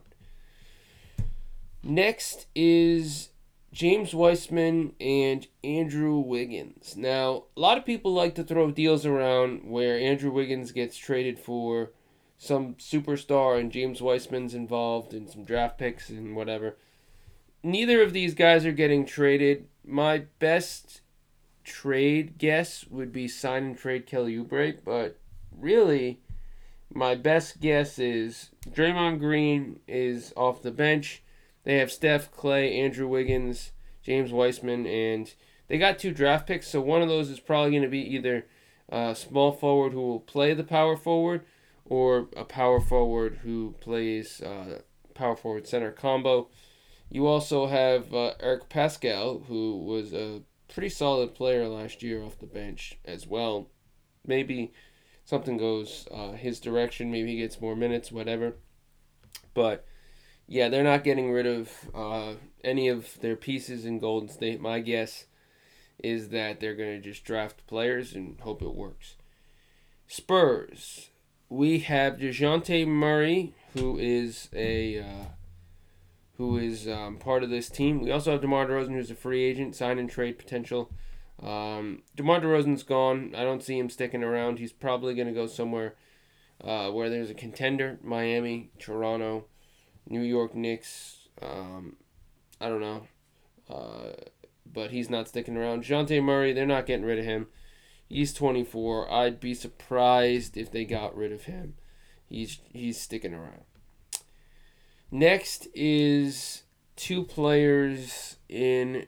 Next 1.84 2.48
is 2.56 3.30
James 3.72 4.14
Wiseman 4.14 4.94
and 5.00 5.48
Andrew 5.64 6.18
Wiggins. 6.18 6.96
Now, 6.96 7.44
a 7.56 7.60
lot 7.60 7.78
of 7.78 7.86
people 7.86 8.14
like 8.14 8.36
to 8.36 8.44
throw 8.44 8.72
deals 8.72 9.06
around 9.06 9.70
where 9.70 10.00
Andrew 10.00 10.32
Wiggins 10.32 10.72
gets 10.72 10.98
traded 10.98 11.40
for 11.40 11.92
some 12.38 12.76
superstar 12.76 13.60
and 13.60 13.72
James 13.72 14.02
Wiseman's 14.02 14.54
involved 14.54 15.14
in 15.14 15.28
some 15.28 15.44
draft 15.44 15.78
picks 15.78 16.10
and 16.10 16.36
whatever. 16.36 16.78
Neither 17.64 18.02
of 18.02 18.14
these 18.14 18.36
guys 18.36 18.66
are 18.66 18.72
getting 18.72 19.06
traded. 19.06 19.68
My 19.86 20.26
best 20.40 21.02
trade 21.64 22.38
guess 22.38 22.86
would 22.88 23.12
be 23.12 23.28
sign 23.28 23.64
and 23.64 23.78
trade 23.78 24.06
Kelly 24.06 24.38
Oubre, 24.38 24.78
but 24.86 25.18
really, 25.52 26.20
my 26.94 27.16
best 27.16 27.60
guess 27.60 28.00
is 28.00 28.52
Draymond 28.70 29.20
Green 29.20 29.80
is 29.88 30.34
off 30.38 30.62
the 30.62 30.72
bench. 30.72 31.24
They 31.64 31.78
have 31.80 31.92
Steph, 31.92 32.32
Clay, 32.32 32.80
Andrew 32.80 33.08
Wiggins, 33.08 33.72
James 34.02 34.32
Wiseman, 34.32 34.86
and 34.86 35.34
they 35.68 35.78
got 35.78 36.00
two 36.00 36.12
draft 36.12 36.48
picks. 36.48 36.70
So 36.70 36.80
one 36.80 37.02
of 37.02 37.10
those 37.10 37.30
is 37.30 37.42
probably 37.42 37.72
going 37.72 37.84
to 37.84 37.90
be 37.90 38.16
either 38.16 38.46
a 38.88 39.16
small 39.16 39.52
forward 39.52 39.92
who 39.92 40.02
will 40.02 40.22
play 40.22 40.54
the 40.54 40.64
power 40.64 40.96
forward, 40.96 41.44
or 41.90 42.28
a 42.36 42.44
power 42.44 42.80
forward 42.80 43.40
who 43.44 43.76
plays 43.80 44.42
uh, 44.42 44.82
power 45.14 45.36
forward 45.36 45.68
center 45.68 45.92
combo. 45.92 46.50
You 47.10 47.26
also 47.26 47.68
have 47.68 48.14
uh, 48.14 48.34
Eric 48.40 48.70
Paschall, 48.70 49.46
who 49.46 49.78
was 49.84 50.14
a 50.14 50.42
pretty 50.68 50.90
solid 50.90 51.34
player 51.34 51.68
last 51.68 52.04
year 52.04 52.22
off 52.22 52.40
the 52.40 52.46
bench 52.46 52.98
as 53.06 53.26
well. 53.26 53.70
Maybe 54.26 54.74
something 55.24 55.58
goes 55.58 56.08
uh, 56.14 56.34
his 56.34 56.60
direction. 56.60 57.12
Maybe 57.12 57.32
he 57.32 57.38
gets 57.38 57.62
more 57.62 57.76
minutes, 57.76 58.12
whatever. 58.12 58.56
But 59.54 59.86
yeah, 60.48 60.70
they're 60.70 60.84
not 60.84 61.04
getting 61.04 61.32
rid 61.32 61.46
of 61.46 61.72
uh, 61.96 62.34
any 62.64 62.90
of 62.90 63.20
their 63.22 63.36
pieces 63.36 63.86
in 63.86 64.00
Golden 64.00 64.30
State. 64.30 64.62
My 64.62 64.80
guess 64.80 65.26
is 66.04 66.30
that 66.30 66.60
they're 66.60 66.76
going 66.76 67.02
to 67.02 67.10
just 67.10 67.24
draft 67.24 67.66
players 67.68 68.14
and 68.14 68.40
hope 68.42 68.62
it 68.62 68.76
works. 68.76 69.16
Spurs. 70.08 71.10
We 71.50 71.80
have 71.80 72.18
Dejounte 72.18 72.86
Murray, 72.88 73.56
who 73.74 73.98
is 73.98 74.50
a 74.54 75.00
uh, 75.00 75.26
who 76.38 76.58
is 76.58 76.88
um, 76.88 77.18
part 77.18 77.44
of 77.44 77.50
this 77.50 77.70
team. 77.70 78.02
We 78.02 78.12
also 78.12 78.32
have 78.32 78.42
DeMar 78.42 78.68
DeRozan, 78.68 78.94
who's 78.94 79.12
a 79.12 79.16
free 79.16 79.44
agent, 79.44 79.76
sign 79.76 79.98
and 79.98 80.10
trade 80.10 80.38
potential. 80.38 80.92
Um, 81.42 82.04
DeMar 82.16 82.42
DeRozan's 82.42 82.84
gone. 82.84 83.34
I 83.36 83.44
don't 83.44 83.64
see 83.64 83.78
him 83.78 83.90
sticking 83.90 84.24
around. 84.24 84.60
He's 84.60 84.74
probably 84.74 85.14
going 85.16 85.28
to 85.28 85.34
go 85.34 85.48
somewhere 85.48 85.96
uh, 86.64 86.90
where 86.90 87.10
there's 87.10 87.30
a 87.30 87.36
contender 87.36 87.98
Miami, 88.04 88.72
Toronto, 88.80 89.46
New 90.08 90.22
York 90.22 90.54
Knicks. 90.54 91.28
Um, 91.42 91.96
I 92.60 92.70
don't 92.70 92.82
know. 92.82 93.08
Uh, 93.70 94.14
but 94.72 94.92
he's 94.92 95.10
not 95.10 95.28
sticking 95.28 95.58
around. 95.58 95.84
Dejounte 95.84 96.22
Murray, 96.22 96.54
they're 96.54 96.66
not 96.66 96.86
getting 96.86 97.06
rid 97.06 97.20
of 97.20 97.26
him. 97.26 97.48
He's 98.08 98.34
24. 98.34 99.12
I'd 99.12 99.40
be 99.40 99.54
surprised 99.54 100.58
if 100.58 100.72
they 100.72 100.86
got 100.86 101.16
rid 101.16 101.32
of 101.32 101.44
him. 101.44 101.76
He's 102.30 102.60
he's 102.72 103.00
sticking 103.00 103.34
around. 103.34 103.64
Next 105.12 105.68
is 105.74 106.64
two 106.96 107.24
players 107.24 108.38
in 108.50 109.06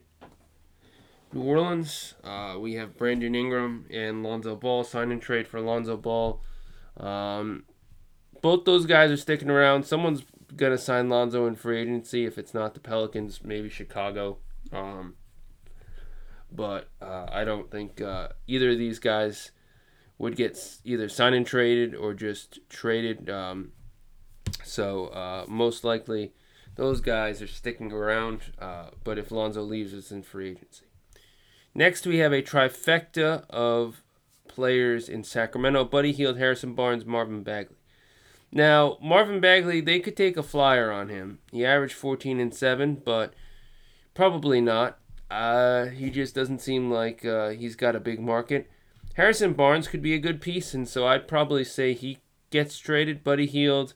New 1.34 1.42
Orleans. 1.42 2.16
Uh, 2.24 2.56
we 2.60 2.76
have 2.76 2.98
Brandon 2.98 3.36
Ingram 3.36 3.86
and 3.92 4.24
Lonzo 4.24 4.56
Ball 4.56 4.84
sign 4.84 5.12
and 5.12 5.22
trade 5.22 5.48
for 5.48 5.60
Lonzo 5.60 5.98
Ball. 5.98 6.42
Um, 6.98 7.64
both 8.42 8.66
those 8.66 8.86
guys 8.86 9.12
are 9.12 9.18
sticking 9.18 9.50
around. 9.50 9.84
Someone's 9.84 10.24
gonna 10.56 10.78
sign 10.78 11.10
Lonzo 11.10 11.46
in 11.46 11.56
free 11.56 11.80
agency. 11.80 12.26
If 12.26 12.38
it's 12.38 12.54
not 12.54 12.74
the 12.74 12.80
Pelicans, 12.80 13.44
maybe 13.44 13.70
Chicago. 13.70 14.38
Um, 14.72 15.16
but 16.52 16.90
uh, 17.02 17.28
I 17.32 17.44
don't 17.44 17.70
think 17.70 18.02
uh, 18.02 18.30
either 18.48 18.72
of 18.72 18.78
these 18.78 19.00
guys 19.00 19.52
would 20.18 20.36
get 20.36 20.60
either 20.84 21.10
signed 21.10 21.36
and 21.36 21.46
traded 21.46 21.96
or 21.96 22.14
just 22.14 22.60
traded. 22.70 23.30
Um, 23.30 23.72
so 24.64 25.08
uh, 25.08 25.46
most 25.48 25.84
likely, 25.84 26.34
those 26.76 27.02
guys 27.02 27.42
are 27.42 27.48
sticking 27.48 27.92
around. 27.92 28.42
Uh, 28.60 28.90
but 29.04 29.18
if 29.18 29.32
Lonzo 29.32 29.62
leaves, 29.62 29.94
it's 29.94 30.12
in 30.12 30.24
free 30.24 30.52
agency. 30.52 30.86
Next, 31.74 32.06
we 32.06 32.18
have 32.18 32.34
a 32.34 32.42
trifecta 32.42 33.50
of 33.50 34.04
players 34.48 35.08
in 35.08 35.24
Sacramento: 35.24 35.86
Buddy 35.86 36.12
Hield, 36.12 36.38
Harrison 36.38 36.74
Barnes, 36.74 37.06
Marvin 37.06 37.44
Bagley. 37.44 37.78
Now, 38.52 38.98
Marvin 39.02 39.40
Bagley, 39.40 39.80
they 39.80 40.00
could 40.00 40.18
take 40.18 40.36
a 40.36 40.44
flyer 40.44 40.92
on 40.92 41.10
him. 41.10 41.40
He 41.52 41.64
averaged 41.64 41.94
14 41.94 42.40
and 42.40 42.54
7, 42.54 43.02
but 43.06 43.34
probably 44.16 44.60
not. 44.60 44.98
Uh, 45.30 45.86
he 45.86 46.10
just 46.10 46.34
doesn't 46.34 46.60
seem 46.60 46.92
like 46.92 47.24
uh, 47.24 47.50
he's 47.50 47.76
got 47.76 47.96
a 47.96 48.00
big 48.00 48.20
market. 48.20 48.70
Harrison 49.16 49.54
Barnes 49.54 49.88
could 49.88 50.02
be 50.02 50.14
a 50.14 50.20
good 50.20 50.42
piece, 50.42 50.74
and 50.74 50.88
so 50.88 51.06
I'd 51.06 51.28
probably 51.28 51.64
say 51.64 51.94
he 51.94 52.20
gets 52.50 52.78
traded. 52.80 53.24
Buddy 53.24 53.46
Hield, 53.46 53.94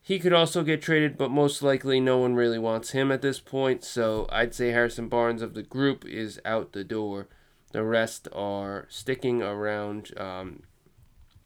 he 0.00 0.18
could 0.18 0.32
also 0.32 0.62
get 0.62 0.80
traded, 0.80 1.18
but 1.18 1.30
most 1.30 1.62
likely 1.62 2.00
no 2.00 2.18
one 2.18 2.34
really 2.34 2.58
wants 2.58 2.90
him 2.90 3.12
at 3.12 3.20
this 3.20 3.40
point. 3.40 3.84
So 3.84 4.26
I'd 4.30 4.54
say 4.54 4.70
Harrison 4.70 5.08
Barnes 5.08 5.42
of 5.42 5.54
the 5.54 5.62
group 5.62 6.06
is 6.06 6.40
out 6.44 6.72
the 6.72 6.84
door. 6.84 7.28
The 7.72 7.84
rest 7.84 8.28
are 8.32 8.86
sticking 8.88 9.42
around. 9.42 10.18
Um, 10.18 10.62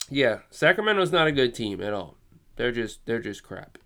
yeah, 0.08 0.40
Sacramento's 0.50 1.10
not 1.10 1.26
a 1.26 1.32
good 1.32 1.54
team 1.54 1.80
at 1.80 1.92
all. 1.92 2.16
They're 2.56 2.70
just 2.70 3.04
they're 3.06 3.20
just 3.20 3.42
crap. 3.42 3.78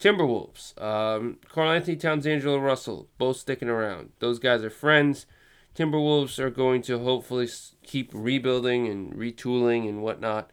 Timberwolves. 0.00 0.80
Um, 0.80 1.38
Karl-Anthony 1.48 1.96
Towns, 1.96 2.26
Angelo 2.26 2.58
Russell, 2.58 3.08
both 3.18 3.38
sticking 3.38 3.68
around. 3.68 4.10
Those 4.20 4.38
guys 4.38 4.62
are 4.62 4.70
friends. 4.70 5.26
Timberwolves 5.74 6.38
are 6.38 6.50
going 6.50 6.82
to 6.82 6.98
hopefully 6.98 7.48
keep 7.82 8.10
rebuilding 8.12 8.86
and 8.86 9.12
retooling 9.14 9.88
and 9.88 10.02
whatnot. 10.02 10.50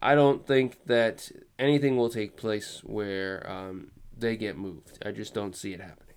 I 0.00 0.14
don't 0.14 0.46
think 0.46 0.84
that 0.86 1.30
anything 1.58 1.96
will 1.96 2.10
take 2.10 2.36
place 2.36 2.82
where 2.84 3.48
um, 3.48 3.92
they 4.16 4.36
get 4.36 4.58
moved. 4.58 4.98
I 5.04 5.12
just 5.12 5.32
don't 5.32 5.56
see 5.56 5.72
it 5.72 5.80
happening. 5.80 6.16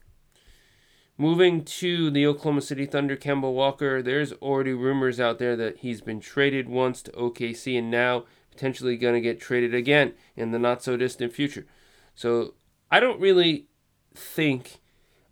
Moving 1.18 1.64
to 1.64 2.10
the 2.10 2.28
Oklahoma 2.28 2.62
City 2.62 2.86
Thunder, 2.86 3.16
Kemba 3.16 3.52
Walker, 3.54 4.02
there's 4.02 4.34
already 4.34 4.74
rumors 4.74 5.18
out 5.18 5.40
there 5.40 5.56
that 5.56 5.78
he's 5.78 6.02
been 6.02 6.20
traded 6.20 6.68
once 6.68 7.02
to 7.04 7.12
OKC 7.12 7.78
and 7.78 7.90
now 7.90 8.26
potentially 8.52 8.98
going 8.98 9.14
to 9.14 9.22
get 9.22 9.40
traded 9.40 9.74
again 9.74 10.14
in 10.36 10.52
the 10.52 10.60
not 10.60 10.84
so 10.84 10.98
distant 10.98 11.32
future. 11.32 11.66
So 12.16 12.54
I 12.90 13.00
don't 13.00 13.20
really 13.20 13.68
think 14.16 14.80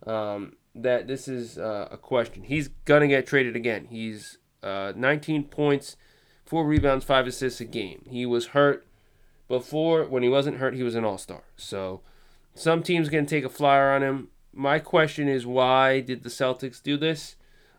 um, 0.06 0.56
that 0.74 1.06
this 1.06 1.26
is 1.28 1.58
uh, 1.58 1.88
a 1.90 1.96
question. 1.96 2.44
He's 2.44 2.68
gonna 2.84 3.08
get 3.08 3.26
traded 3.26 3.56
again. 3.56 3.86
He's 3.90 4.38
uh, 4.62 4.92
19 4.94 5.44
points, 5.44 5.96
four 6.44 6.66
rebounds, 6.66 7.04
five 7.04 7.26
assists 7.26 7.60
a 7.60 7.64
game. 7.64 8.04
He 8.08 8.26
was 8.26 8.48
hurt 8.48 8.86
before. 9.48 10.04
When 10.04 10.22
he 10.22 10.28
wasn't 10.28 10.58
hurt, 10.58 10.74
he 10.74 10.82
was 10.82 10.94
an 10.94 11.04
all 11.04 11.18
star. 11.18 11.44
So 11.56 12.02
some 12.54 12.82
teams 12.82 13.08
gonna 13.08 13.26
take 13.26 13.44
a 13.44 13.48
flyer 13.48 13.90
on 13.90 14.02
him. 14.02 14.28
My 14.52 14.78
question 14.78 15.26
is, 15.26 15.46
why 15.46 16.00
did 16.00 16.22
the 16.22 16.28
Celtics 16.28 16.82
do 16.82 16.96
this? 16.96 17.36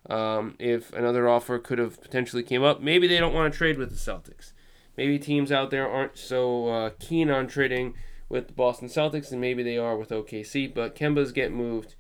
Um, 0.09 0.55
if 0.59 0.93
another 0.93 1.27
offer 1.27 1.57
could 1.57 1.79
have 1.79 2.01
potentially 2.01 2.43
came 2.43 2.63
up, 2.63 2.81
maybe 2.81 3.07
they 3.07 3.17
don't 3.17 3.33
want 3.33 3.51
to 3.51 3.57
trade 3.57 3.77
with 3.77 3.89
the 3.89 3.95
Celtics. 3.95 4.51
Maybe 4.97 5.17
teams 5.17 5.51
out 5.51 5.71
there 5.71 5.89
aren't 5.89 6.17
so 6.17 6.67
uh, 6.67 6.89
keen 7.00 7.29
on 7.29 7.47
trading 7.47 7.95
with 8.29 8.48
the 8.48 8.53
Boston 8.53 8.88
Celtics, 8.88 9.32
and 9.32 9.41
maybe 9.41 9.63
they 9.63 9.77
are 9.77 9.98
with 9.98 10.10
OKC. 10.10 10.74
But 10.74 10.96
Kemba's 10.96 11.32
get 11.32 11.51
moved. 11.51 11.96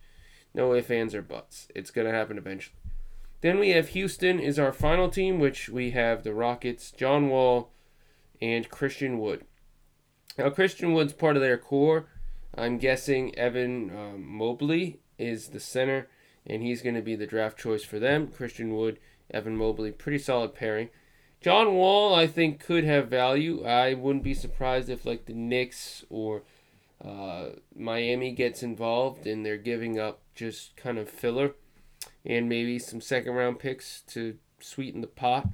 No 0.53 0.73
ifs, 0.73 0.89
ands, 0.89 1.13
or 1.13 1.21
buts. 1.21 1.67
It's 1.75 1.91
going 1.91 2.07
to 2.07 2.13
happen 2.13 2.37
eventually. 2.37 2.77
Then 3.41 3.59
we 3.59 3.69
have 3.69 3.89
Houston 3.89 4.39
is 4.39 4.57
our 4.57 4.73
final 4.73 5.09
team, 5.09 5.39
which 5.39 5.69
we 5.69 5.91
have 5.91 6.23
the 6.23 6.33
Rockets, 6.33 6.91
John 6.91 7.29
Wall, 7.29 7.71
and 8.41 8.69
Christian 8.69 9.19
Wood. 9.19 9.45
Now 10.37 10.49
Christian 10.49 10.93
Wood's 10.93 11.13
part 11.13 11.35
of 11.35 11.41
their 11.41 11.57
core. 11.57 12.07
I'm 12.57 12.77
guessing 12.77 13.37
Evan 13.37 13.91
um, 13.95 14.25
Mobley 14.25 14.99
is 15.17 15.49
the 15.49 15.59
center, 15.59 16.07
and 16.47 16.61
he's 16.61 16.81
going 16.81 16.95
to 16.95 17.01
be 17.01 17.15
the 17.15 17.27
draft 17.27 17.57
choice 17.57 17.83
for 17.83 17.99
them. 17.99 18.27
Christian 18.27 18.75
Wood, 18.75 18.99
Evan 19.31 19.57
Mobley, 19.57 19.91
pretty 19.91 20.19
solid 20.19 20.53
pairing. 20.53 20.89
John 21.45 21.75
Wall, 21.75 22.15
I 22.15 22.25
think, 22.25 22.59
could 22.59 22.85
have 22.85 23.07
value. 23.07 23.63
I 23.63 23.93
wouldn't 23.93 24.23
be 24.23 24.33
surprised 24.33 24.89
if, 24.89 25.05
like, 25.05 25.27
the 25.27 25.35
Knicks 25.35 26.03
or 26.09 26.41
uh, 26.99 27.49
Miami 27.75 28.31
gets 28.31 28.63
involved 28.63 29.27
and 29.27 29.45
they're 29.45 29.55
giving 29.55 29.99
up 29.99 30.21
just 30.33 30.75
kind 30.75 30.97
of 30.97 31.07
filler 31.07 31.51
and 32.25 32.49
maybe 32.49 32.79
some 32.79 32.99
second 32.99 33.33
round 33.33 33.59
picks 33.59 34.01
to 34.07 34.39
sweeten 34.59 35.01
the 35.01 35.07
pot. 35.07 35.47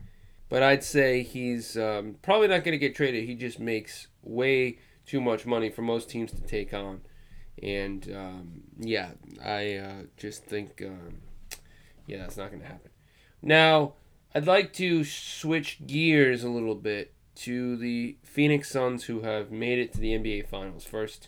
But 0.48 0.64
I'd 0.64 0.86
say 0.86 1.24
he's 1.24 1.76
um, 1.76 2.16
probably 2.22 2.48
not 2.48 2.64
going 2.64 2.72
to 2.72 2.78
get 2.78 2.96
traded. 2.96 3.26
He 3.26 3.36
just 3.36 3.60
makes 3.60 4.08
way 4.24 4.80
too 5.06 5.20
much 5.20 5.46
money 5.46 5.70
for 5.70 5.82
most 5.82 6.10
teams 6.10 6.32
to 6.32 6.42
take 6.42 6.74
on. 6.74 7.02
And 7.62 8.10
um, 8.16 8.62
yeah, 8.80 9.10
I 9.44 9.74
uh, 9.76 9.94
just 10.16 10.46
think, 10.46 10.82
um, 10.86 11.18
yeah, 12.08 12.20
that's 12.20 12.38
not 12.38 12.50
going 12.50 12.62
to 12.62 12.68
happen. 12.70 12.92
Now, 13.42 13.96
I'd 14.34 14.48
like 14.48 14.72
to 14.74 15.04
switch 15.04 15.86
gears 15.86 16.42
a 16.42 16.50
little 16.50 16.76
bit 16.76 17.14
to 17.36 17.76
the 17.76 18.16
Phoenix 18.24 18.72
Suns, 18.72 19.04
who 19.04 19.22
have 19.22 19.52
made 19.52 19.78
it 19.78 19.92
to 19.92 20.00
the 20.00 20.14
NBA 20.14 20.48
Finals. 20.48 20.86
First 20.86 21.28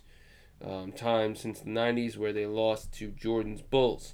um, 0.66 0.94
time 0.94 1.36
since 1.36 1.60
the 1.60 1.70
90s 1.70 2.16
where 2.16 2.32
they 2.32 2.46
lost 2.46 2.94
to 2.94 3.10
Jordan's 3.10 3.62
Bulls. 3.62 4.14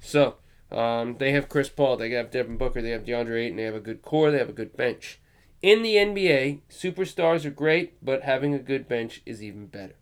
So, 0.00 0.34
um, 0.70 1.16
they 1.16 1.32
have 1.32 1.48
Chris 1.48 1.70
Paul, 1.70 1.96
they 1.96 2.10
have 2.10 2.30
Devin 2.30 2.58
Booker, 2.58 2.82
they 2.82 2.90
have 2.90 3.04
DeAndre 3.04 3.46
Ayton, 3.46 3.56
they 3.56 3.62
have 3.62 3.74
a 3.74 3.80
good 3.80 4.02
core, 4.02 4.30
they 4.30 4.38
have 4.38 4.50
a 4.50 4.54
good 4.54 4.76
bench. 4.76 5.18
In 5.62 5.82
the 5.82 5.96
NBA, 5.96 6.60
superstars 6.70 7.46
are 7.46 7.50
great, 7.50 8.04
but 8.04 8.22
having 8.22 8.52
a 8.52 8.58
good 8.58 8.86
bench 8.86 9.22
is 9.24 9.42
even 9.42 9.66
better. 9.66 9.96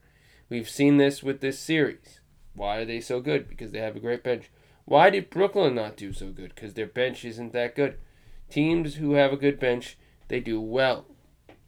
We've 0.48 0.68
seen 0.68 0.96
this 0.96 1.22
with 1.22 1.40
this 1.40 1.60
series. 1.60 2.18
Why 2.54 2.78
are 2.78 2.84
they 2.84 3.00
so 3.00 3.20
good? 3.20 3.48
Because 3.48 3.70
they 3.70 3.78
have 3.78 3.94
a 3.94 4.00
great 4.00 4.24
bench. 4.24 4.50
Why 4.86 5.08
did 5.08 5.30
Brooklyn 5.30 5.76
not 5.76 5.96
do 5.96 6.12
so 6.12 6.30
good? 6.30 6.52
Because 6.56 6.74
their 6.74 6.86
bench 6.86 7.24
isn't 7.24 7.52
that 7.52 7.76
good 7.76 7.98
teams 8.50 8.96
who 8.96 9.12
have 9.12 9.32
a 9.32 9.36
good 9.36 9.58
bench, 9.58 9.96
they 10.28 10.40
do 10.40 10.60
well. 10.60 11.06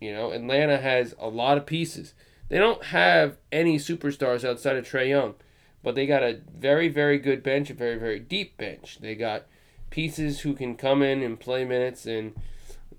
You 0.00 0.12
know, 0.12 0.32
Atlanta 0.32 0.78
has 0.78 1.14
a 1.18 1.28
lot 1.28 1.58
of 1.58 1.66
pieces. 1.66 2.14
They 2.48 2.58
don't 2.58 2.84
have 2.86 3.36
any 3.52 3.78
superstars 3.78 4.48
outside 4.48 4.76
of 4.76 4.88
Trae 4.88 5.08
Young, 5.08 5.34
but 5.82 5.94
they 5.94 6.06
got 6.06 6.22
a 6.22 6.40
very, 6.56 6.88
very 6.88 7.18
good 7.18 7.42
bench, 7.42 7.70
a 7.70 7.74
very, 7.74 7.98
very 7.98 8.18
deep 8.18 8.56
bench. 8.56 8.98
They 9.00 9.14
got 9.14 9.46
pieces 9.90 10.40
who 10.40 10.54
can 10.54 10.76
come 10.76 11.02
in 11.02 11.22
and 11.22 11.38
play 11.38 11.64
minutes 11.64 12.06
and, 12.06 12.34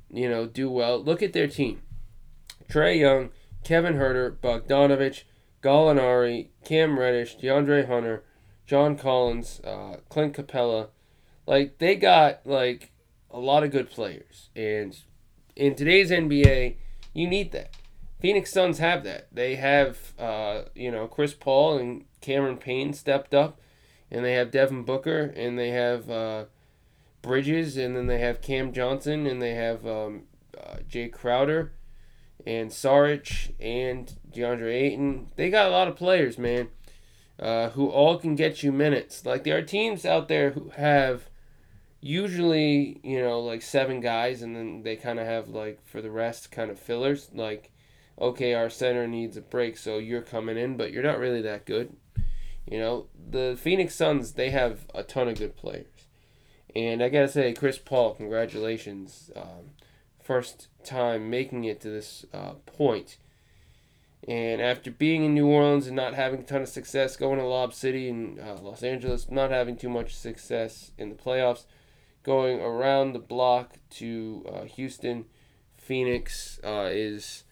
you 0.09 0.29
know, 0.29 0.45
do 0.45 0.69
well. 0.69 1.01
Look 1.03 1.21
at 1.23 1.33
their 1.33 1.47
team 1.47 1.81
Trae 2.69 2.99
Young, 2.99 3.31
Kevin 3.63 3.95
Huerter, 3.95 4.37
Bogdanovich, 4.37 5.23
Gallinari, 5.61 6.49
Cam 6.63 6.97
Reddish, 6.97 7.37
DeAndre 7.37 7.87
Hunter, 7.87 8.23
John 8.65 8.95
Collins, 8.95 9.59
uh, 9.63 9.97
Clint 10.09 10.33
Capela. 10.33 10.89
Like, 11.45 11.79
they 11.79 11.95
got, 11.95 12.45
like, 12.45 12.91
a 13.33 13.39
lot 13.39 13.63
of 13.63 13.71
good 13.71 13.89
players. 13.89 14.49
And 14.55 14.97
in 15.55 15.75
today's 15.75 16.11
NBA, 16.11 16.75
you 17.13 17.27
need 17.27 17.51
that. 17.51 17.75
Phoenix 18.19 18.51
Suns 18.51 18.77
have 18.77 19.03
that. 19.03 19.27
They 19.31 19.55
have, 19.55 20.13
uh, 20.19 20.63
you 20.75 20.91
know, 20.91 21.07
Chris 21.07 21.33
Paul 21.33 21.77
and 21.79 22.05
Cameron 22.21 22.57
Payne 22.57 22.93
stepped 22.93 23.33
up, 23.33 23.59
and 24.11 24.23
they 24.23 24.33
have 24.33 24.51
Devin 24.51 24.83
Booker, 24.83 25.33
and 25.35 25.57
they 25.57 25.69
have 25.69 26.09
uh, 26.09 26.45
Bridges, 27.23 27.77
and 27.77 27.95
then 27.95 28.05
they 28.05 28.19
have 28.19 28.41
Cam 28.41 28.73
Johnson, 28.73 29.25
and 29.25 29.41
they 29.41 29.55
have 29.55 29.87
um, 29.87 30.23
uh, 30.55 30.77
Jae 30.87 31.11
Crowder, 31.11 31.71
and 32.45 32.69
Saric, 32.69 33.53
and 33.59 34.13
DeAndre 34.31 34.71
Ayton. 34.71 35.27
They 35.35 35.49
got 35.49 35.67
a 35.67 35.71
lot 35.71 35.87
of 35.87 35.95
players, 35.95 36.37
man, 36.37 36.67
uh, 37.39 37.69
who 37.71 37.87
all 37.87 38.19
can 38.19 38.35
get 38.35 38.61
you 38.61 38.71
minutes. 38.71 39.25
Like 39.25 39.43
there 39.43 39.57
are 39.57 39.63
teams 39.63 40.05
out 40.05 40.27
there 40.27 40.51
who 40.51 40.69
have 40.75 41.30
usually, 42.01 42.99
you 43.03 43.21
know, 43.21 43.39
like 43.39 43.61
seven 43.61 44.01
guys, 44.01 44.41
and 44.41 44.55
then 44.55 44.83
they 44.83 44.95
kind 44.95 45.19
of 45.19 45.27
have 45.27 45.49
like 45.49 45.85
for 45.85 46.01
the 46.01 46.11
rest 46.11 46.51
kind 46.51 46.71
of 46.71 46.79
fillers. 46.79 47.29
Like, 47.33 47.71
okay, 48.19 48.53
our 48.53 48.69
center 48.69 49.07
needs 49.07 49.37
a 49.37 49.41
break, 49.41 49.77
so 49.77 49.99
you're 49.99 50.21
coming 50.21 50.57
in, 50.57 50.75
but 50.75 50.91
you're 50.91 51.03
not 51.03 51.19
really 51.19 51.41
that 51.43 51.65
good. 51.65 51.95
You 52.65 52.79
know, 52.79 53.07
the 53.29 53.57
Phoenix 53.59 53.95
Suns 53.95 54.33
they 54.33 54.49
have 54.49 54.85
a 54.93 55.03
ton 55.03 55.29
of 55.29 55.37
good 55.37 55.55
players, 55.55 56.07
and 56.75 57.03
I 57.03 57.09
gotta 57.09 57.27
say, 57.27 57.53
Chris 57.53 57.77
Paul, 57.77 58.15
congratulations, 58.15 59.31
um, 59.35 59.71
first 60.21 60.67
time 60.83 61.29
making 61.29 61.63
it 61.63 61.79
to 61.81 61.89
this 61.89 62.25
uh, 62.33 62.53
point. 62.65 63.17
And 64.27 64.61
after 64.61 64.91
being 64.91 65.23
in 65.23 65.33
New 65.33 65.47
Orleans 65.47 65.87
and 65.87 65.95
not 65.95 66.13
having 66.13 66.41
a 66.41 66.43
ton 66.43 66.61
of 66.61 66.69
success, 66.69 67.17
going 67.17 67.39
to 67.39 67.45
Lob 67.45 67.73
City 67.73 68.07
and 68.07 68.39
uh, 68.39 68.55
Los 68.61 68.83
Angeles, 68.83 69.31
not 69.31 69.49
having 69.49 69.75
too 69.75 69.89
much 69.89 70.15
success 70.15 70.91
in 70.99 71.09
the 71.09 71.15
playoffs, 71.15 71.65
going 72.23 72.61
around 72.61 73.13
the 73.13 73.19
block 73.19 73.77
to 73.89 74.45
uh, 74.51 74.63
Houston, 74.63 75.25
Phoenix 75.77 76.59
uh, 76.63 76.89
is 76.91 77.43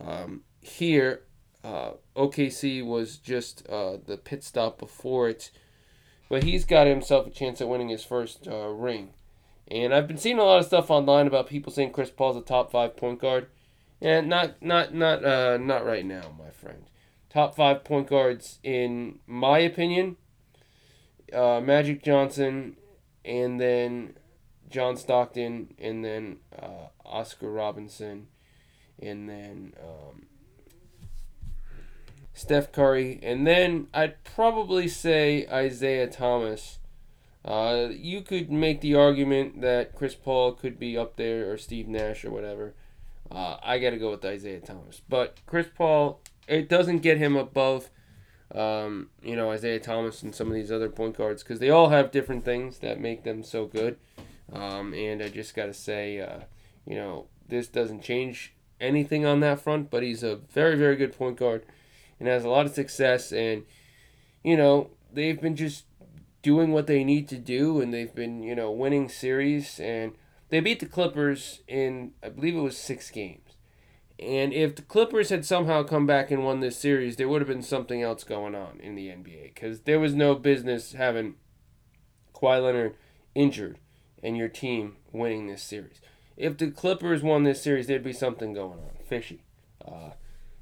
um, 0.00 0.42
here. 0.60 1.22
Uh, 1.62 1.92
OKC 2.16 2.84
was 2.84 3.16
just 3.16 3.66
uh, 3.68 3.96
the 4.04 4.16
pit 4.16 4.44
stop 4.44 4.78
before 4.78 5.28
it, 5.28 5.50
but 6.28 6.42
he's 6.44 6.64
got 6.64 6.86
himself 6.86 7.26
a 7.26 7.30
chance 7.30 7.60
at 7.60 7.68
winning 7.68 7.88
his 7.88 8.04
first 8.04 8.46
uh, 8.46 8.68
ring. 8.68 9.10
And 9.68 9.94
I've 9.94 10.06
been 10.06 10.18
seeing 10.18 10.38
a 10.38 10.44
lot 10.44 10.58
of 10.58 10.66
stuff 10.66 10.90
online 10.90 11.26
about 11.26 11.46
people 11.46 11.72
saying 11.72 11.92
Chris 11.92 12.10
Paul's 12.10 12.36
a 12.36 12.42
top 12.42 12.70
five 12.70 12.96
point 12.96 13.18
guard, 13.18 13.46
and 14.00 14.28
not 14.28 14.60
not 14.60 14.94
not 14.94 15.24
uh, 15.24 15.56
not 15.56 15.86
right 15.86 16.04
now, 16.04 16.34
my 16.38 16.50
friend. 16.50 16.84
Top 17.30 17.56
five 17.56 17.82
point 17.82 18.08
guards 18.08 18.58
in 18.62 19.20
my 19.26 19.58
opinion. 19.58 20.16
Magic 21.32 22.04
Johnson 22.04 22.76
and 23.24 23.60
then 23.60 24.14
John 24.70 24.96
Stockton, 24.96 25.74
and 25.78 26.04
then 26.04 26.38
uh, 26.60 26.88
Oscar 27.04 27.50
Robinson, 27.50 28.28
and 29.00 29.28
then 29.28 29.74
um, 29.80 30.26
Steph 32.32 32.72
Curry, 32.72 33.20
and 33.22 33.46
then 33.46 33.86
I'd 33.94 34.22
probably 34.24 34.88
say 34.88 35.46
Isaiah 35.50 36.08
Thomas. 36.08 36.78
Uh, 37.44 37.88
you 37.90 38.22
could 38.22 38.50
make 38.50 38.80
the 38.80 38.94
argument 38.94 39.60
that 39.60 39.94
Chris 39.94 40.14
Paul 40.14 40.52
could 40.52 40.78
be 40.78 40.96
up 40.96 41.16
there 41.16 41.50
or 41.50 41.58
Steve 41.58 41.86
Nash 41.86 42.24
or 42.24 42.30
whatever. 42.30 42.74
Uh, 43.30 43.58
I 43.62 43.78
got 43.78 43.90
to 43.90 43.98
go 43.98 44.10
with 44.10 44.24
Isaiah 44.24 44.60
Thomas. 44.60 45.02
But 45.08 45.38
Chris 45.46 45.66
Paul, 45.74 46.20
it 46.48 46.68
doesn't 46.68 46.98
get 46.98 47.18
him 47.18 47.36
above 47.36 47.90
um, 48.54 49.10
you 49.22 49.34
know, 49.34 49.50
Isaiah 49.50 49.80
Thomas 49.80 50.22
and 50.22 50.34
some 50.34 50.48
of 50.48 50.54
these 50.54 50.70
other 50.70 50.88
point 50.88 51.16
guards 51.16 51.42
because 51.42 51.58
they 51.58 51.70
all 51.70 51.88
have 51.88 52.10
different 52.10 52.44
things 52.44 52.78
that 52.78 53.00
make 53.00 53.24
them 53.24 53.42
so 53.42 53.66
good. 53.66 53.98
Um, 54.52 54.94
and 54.94 55.22
I 55.22 55.28
just 55.28 55.54
got 55.54 55.66
to 55.66 55.74
say, 55.74 56.20
uh, 56.20 56.40
you 56.86 56.94
know, 56.94 57.26
this 57.48 57.66
doesn't 57.68 58.02
change 58.02 58.54
anything 58.80 59.26
on 59.26 59.40
that 59.40 59.60
front, 59.60 59.90
but 59.90 60.02
he's 60.02 60.22
a 60.22 60.36
very, 60.36 60.76
very 60.76 60.96
good 60.96 61.16
point 61.16 61.38
guard 61.38 61.64
and 62.20 62.28
has 62.28 62.44
a 62.44 62.48
lot 62.48 62.66
of 62.66 62.72
success. 62.72 63.32
And, 63.32 63.64
you 64.42 64.56
know, 64.56 64.90
they've 65.12 65.40
been 65.40 65.56
just 65.56 65.84
doing 66.42 66.72
what 66.72 66.86
they 66.86 67.02
need 67.02 67.28
to 67.28 67.38
do 67.38 67.80
and 67.80 67.92
they've 67.92 68.14
been, 68.14 68.42
you 68.42 68.54
know, 68.54 68.70
winning 68.70 69.08
series. 69.08 69.80
And 69.80 70.12
they 70.50 70.60
beat 70.60 70.80
the 70.80 70.86
Clippers 70.86 71.62
in, 71.66 72.12
I 72.22 72.28
believe 72.28 72.54
it 72.54 72.60
was 72.60 72.76
six 72.76 73.10
games. 73.10 73.43
And 74.18 74.52
if 74.52 74.76
the 74.76 74.82
Clippers 74.82 75.30
had 75.30 75.44
somehow 75.44 75.82
come 75.82 76.06
back 76.06 76.30
and 76.30 76.44
won 76.44 76.60
this 76.60 76.78
series, 76.78 77.16
there 77.16 77.28
would 77.28 77.40
have 77.40 77.48
been 77.48 77.62
something 77.62 78.00
else 78.00 78.22
going 78.22 78.54
on 78.54 78.78
in 78.80 78.94
the 78.94 79.08
NBA 79.08 79.54
because 79.54 79.80
there 79.80 79.98
was 79.98 80.14
no 80.14 80.34
business 80.36 80.92
having 80.92 81.34
Kawhi 82.34 82.62
Leonard 82.62 82.96
injured 83.34 83.78
and 84.22 84.36
your 84.36 84.48
team 84.48 84.96
winning 85.12 85.48
this 85.48 85.62
series. 85.62 86.00
If 86.36 86.58
the 86.58 86.70
Clippers 86.70 87.22
won 87.22 87.42
this 87.42 87.62
series, 87.62 87.86
there'd 87.86 88.04
be 88.04 88.12
something 88.12 88.54
going 88.54 88.78
on, 88.78 88.90
fishy, 89.04 89.42
uh, 89.86 90.10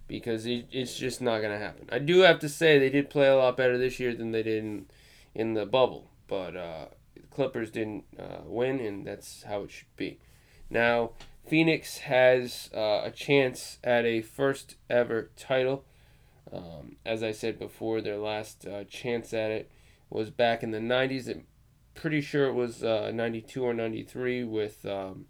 because 0.09 0.47
it, 0.47 0.67
it's 0.71 0.97
just 0.97 1.21
not 1.21 1.41
going 1.41 1.53
to 1.53 1.65
happen. 1.65 1.88
I 1.93 1.99
do 1.99 2.21
have 2.21 2.38
to 2.41 2.49
say 2.49 2.79
they 2.79 2.91
did 2.91 3.11
play 3.11 3.29
a 3.29 3.37
lot 3.37 3.57
better 3.57 3.79
this 3.79 4.01
year 4.01 4.15
than 4.15 4.33
they 4.33 4.43
did 4.43 4.65
in, 4.65 4.87
in 5.35 5.55
the 5.55 5.67
bubble, 5.67 6.11
but 6.27 6.57
uh, 6.57 6.87
the 7.15 7.23
Clippers 7.31 7.71
didn't 7.71 8.05
uh, 8.19 8.41
win, 8.45 8.81
and 8.81 9.07
that's 9.07 9.45
how 9.45 9.62
it 9.62 9.71
should 9.71 9.97
be. 9.97 10.19
Now, 10.69 11.11
Phoenix 11.46 11.98
has 11.98 12.70
uh, 12.74 13.02
a 13.05 13.11
chance 13.11 13.78
at 13.83 14.05
a 14.05 14.22
first 14.22 14.76
ever 14.88 15.31
title. 15.37 15.85
Um, 16.52 16.96
as 17.05 17.22
I 17.22 17.33
said 17.33 17.59
before, 17.59 18.00
their 18.00 18.18
last 18.18 18.66
uh, 18.66 18.85
chance 18.85 19.35
at 19.35 19.50
it 19.50 19.70
was 20.09 20.31
back 20.31 20.62
in 20.62 20.70
the 20.70 20.78
90s. 20.78 21.28
I'm 21.28 21.44
pretty 21.94 22.20
sure 22.20 22.46
it 22.46 22.55
was 22.55 22.85
uh, 22.85 23.11
92 23.12 23.62
or 23.62 23.74
93 23.74 24.44
with 24.44 24.87
um, 24.87 25.26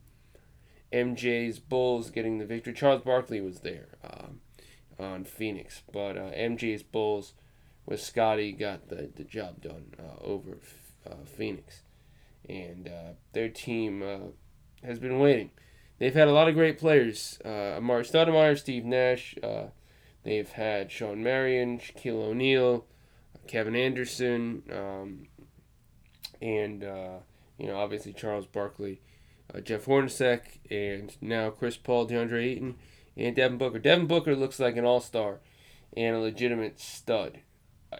MJ's 0.93 1.59
Bulls 1.59 2.11
getting 2.11 2.39
the 2.39 2.47
victory. 2.47 2.75
Charles 2.75 3.03
Barkley 3.03 3.41
was 3.41 3.61
there 3.61 3.89
um, 4.05 4.41
on 4.99 5.25
Phoenix, 5.25 5.83
but 5.93 6.17
uh, 6.17 6.31
MJ's 6.33 6.83
Bulls 6.83 7.33
with 7.87 8.01
Scottie 8.01 8.53
got 8.53 8.89
the, 8.89 9.11
the 9.15 9.25
job 9.25 9.63
done 9.63 9.95
uh, 9.99 10.23
over 10.23 10.59
uh, 11.09 11.25
Phoenix. 11.25 11.83
And 12.49 12.91
their 13.33 13.49
team 13.49 14.03
has 14.83 14.99
been 14.99 15.21
waiting 15.21 15.53
they've 16.03 16.15
had 16.15 16.27
a 16.27 16.33
lot 16.33 16.49
of 16.49 16.57
great 16.57 16.81
players. 16.81 17.39
Uh, 17.45 17.79
Amar'e 17.79 18.03
Stoudemire, 18.03 18.59
Steve 18.59 18.85
Nash. 18.85 19.37
Uh, 19.41 19.67
they've 20.25 20.51
had 20.51 20.91
Shawn 20.91 21.23
Marion, 21.23 21.79
Shaquille 21.79 22.31
O'Neal, 22.31 22.85
Kevin 23.47 23.77
Anderson, 23.77 24.65
um, 24.73 25.29
and 26.41 26.83
uh, 26.83 27.19
you 27.57 27.69
know 27.69 27.77
obviously 27.77 28.13
Charles 28.13 28.47
Barkley, 28.47 29.01
uh, 29.55 29.61
Jeff 29.61 29.85
Hornacek, 29.85 30.41
and 30.69 31.17
now 31.21 31.51
Chris 31.51 31.77
Paul, 31.77 32.09
DeAndre 32.09 32.47
Ayton, 32.47 32.75
and 33.17 33.37
Devin 33.37 33.59
Booker. 33.59 33.79
Devin 33.79 34.09
Booker 34.09 34.35
looks 34.35 34.59
like 34.59 34.77
an 34.77 34.85
all 34.85 35.01
star 35.01 35.39
and 35.97 36.17
a 36.17 36.19
legitimate 36.19 36.81
stud. 36.81 37.39